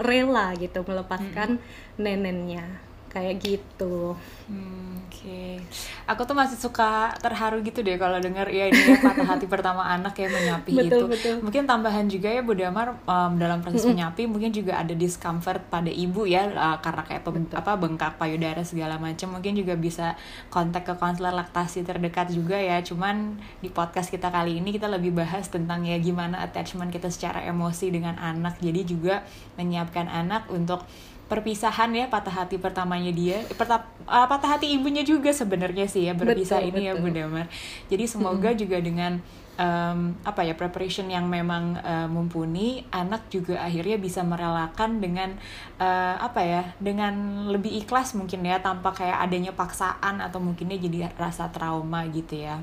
rela 0.00 0.56
gitu 0.56 0.80
melepaskan 0.84 1.60
nenennya 2.00 2.85
kayak 3.16 3.40
gitu 3.40 4.12
Hmm, 4.46 5.02
Oke, 5.06 5.58
aku 6.06 6.22
tuh 6.22 6.38
masih 6.38 6.54
suka 6.54 7.10
terharu 7.18 7.58
gitu 7.66 7.82
deh 7.82 7.98
kalau 7.98 8.22
dengar 8.22 8.46
ya 8.46 8.70
ini 8.70 8.78
ya 8.78 9.02
patah 9.02 9.26
hati 9.34 9.50
pertama 9.50 9.82
anak 9.82 10.14
ya 10.14 10.30
menyapi 10.30 10.70
Betul, 10.70 10.86
itu. 10.86 10.98
betul. 11.10 11.34
Mungkin 11.42 11.66
tambahan 11.66 12.06
juga 12.06 12.30
ya 12.30 12.46
Bu 12.46 12.54
Damar 12.54 12.94
um, 12.94 13.32
dalam 13.34 13.58
proses 13.58 13.82
menyapi 13.82 14.30
mungkin 14.30 14.54
juga 14.54 14.78
ada 14.78 14.94
discomfort 14.94 15.58
pada 15.66 15.90
ibu 15.90 16.30
ya 16.30 16.46
uh, 16.54 16.78
karena 16.78 17.02
kayak 17.02 17.22
pem- 17.26 17.50
apa 17.50 17.74
bengkak 17.74 18.14
payudara 18.22 18.62
segala 18.62 19.02
macam. 19.02 19.34
Mungkin 19.34 19.58
juga 19.58 19.74
bisa 19.74 20.14
kontak 20.46 20.86
ke 20.86 20.94
konselor 20.94 21.34
laktasi 21.34 21.82
terdekat 21.82 22.30
juga 22.30 22.54
ya. 22.54 22.78
Cuman 22.86 23.34
di 23.58 23.66
podcast 23.66 24.14
kita 24.14 24.30
kali 24.30 24.62
ini 24.62 24.70
kita 24.70 24.86
lebih 24.86 25.10
bahas 25.10 25.50
tentang 25.50 25.82
ya 25.82 25.98
gimana 25.98 26.38
attachment 26.38 26.94
kita 26.94 27.10
secara 27.10 27.42
emosi 27.42 27.90
dengan 27.90 28.14
anak. 28.14 28.62
Jadi 28.62 28.94
juga 28.94 29.26
menyiapkan 29.58 30.06
anak 30.06 30.46
untuk 30.54 30.86
perpisahan 31.26 31.90
ya 31.90 32.06
patah 32.06 32.46
hati 32.46 32.56
pertamanya 32.56 33.10
dia. 33.10 33.42
Eh, 33.42 33.56
perta- 33.58 33.86
uh, 34.06 34.26
patah 34.30 34.58
hati 34.58 34.70
ibunya 34.74 35.02
juga 35.02 35.34
sebenarnya 35.34 35.90
sih 35.90 36.06
ya 36.06 36.14
berpisah 36.14 36.62
Betul, 36.62 36.70
ini 36.70 36.82
ya 36.86 36.92
betul. 36.94 37.10
Bu 37.10 37.16
Damar. 37.18 37.46
Jadi 37.90 38.04
semoga 38.06 38.50
juga 38.54 38.78
dengan 38.78 39.18
em, 39.56 40.12
apa 40.22 40.44
ya 40.44 40.52
preparation 40.54 41.08
yang 41.08 41.26
memang 41.26 41.80
eh, 41.80 42.08
mumpuni 42.08 42.84
anak 42.92 43.26
juga 43.32 43.64
akhirnya 43.64 43.96
bisa 43.96 44.20
merelakan 44.20 45.00
dengan 45.00 45.34
eh, 45.80 46.16
apa 46.20 46.40
ya 46.44 46.62
dengan 46.78 47.48
lebih 47.50 47.72
ikhlas 47.84 48.12
mungkin 48.14 48.44
ya 48.44 48.60
tanpa 48.60 48.92
kayak 48.92 49.16
adanya 49.24 49.52
paksaan 49.56 50.20
atau 50.20 50.38
mungkinnya 50.38 50.76
jadi 50.76 51.10
rasa 51.16 51.48
trauma 51.50 52.04
gitu 52.12 52.36
ya 52.36 52.60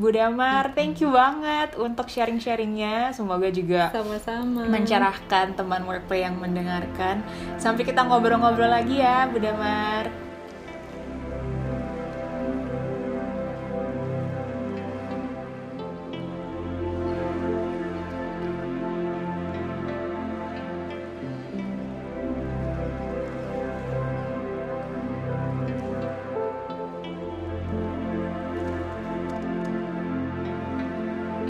Bu 0.00 0.08
Damar, 0.16 0.72
thank 0.72 1.04
you 1.04 1.12
banget 1.12 1.76
untuk 1.76 2.08
sharing-sharingnya. 2.08 3.12
Semoga 3.12 3.52
juga 3.52 3.92
sama-sama 3.92 4.64
mencerahkan 4.64 5.52
teman 5.52 5.84
workplay 5.84 6.24
yang 6.24 6.40
mendengarkan. 6.40 7.20
Sampai 7.60 7.84
kita 7.84 8.08
ngobrol-ngobrol 8.08 8.72
lagi 8.72 9.04
ya, 9.04 9.28
Bu 9.28 9.36
Damar. 9.36 10.29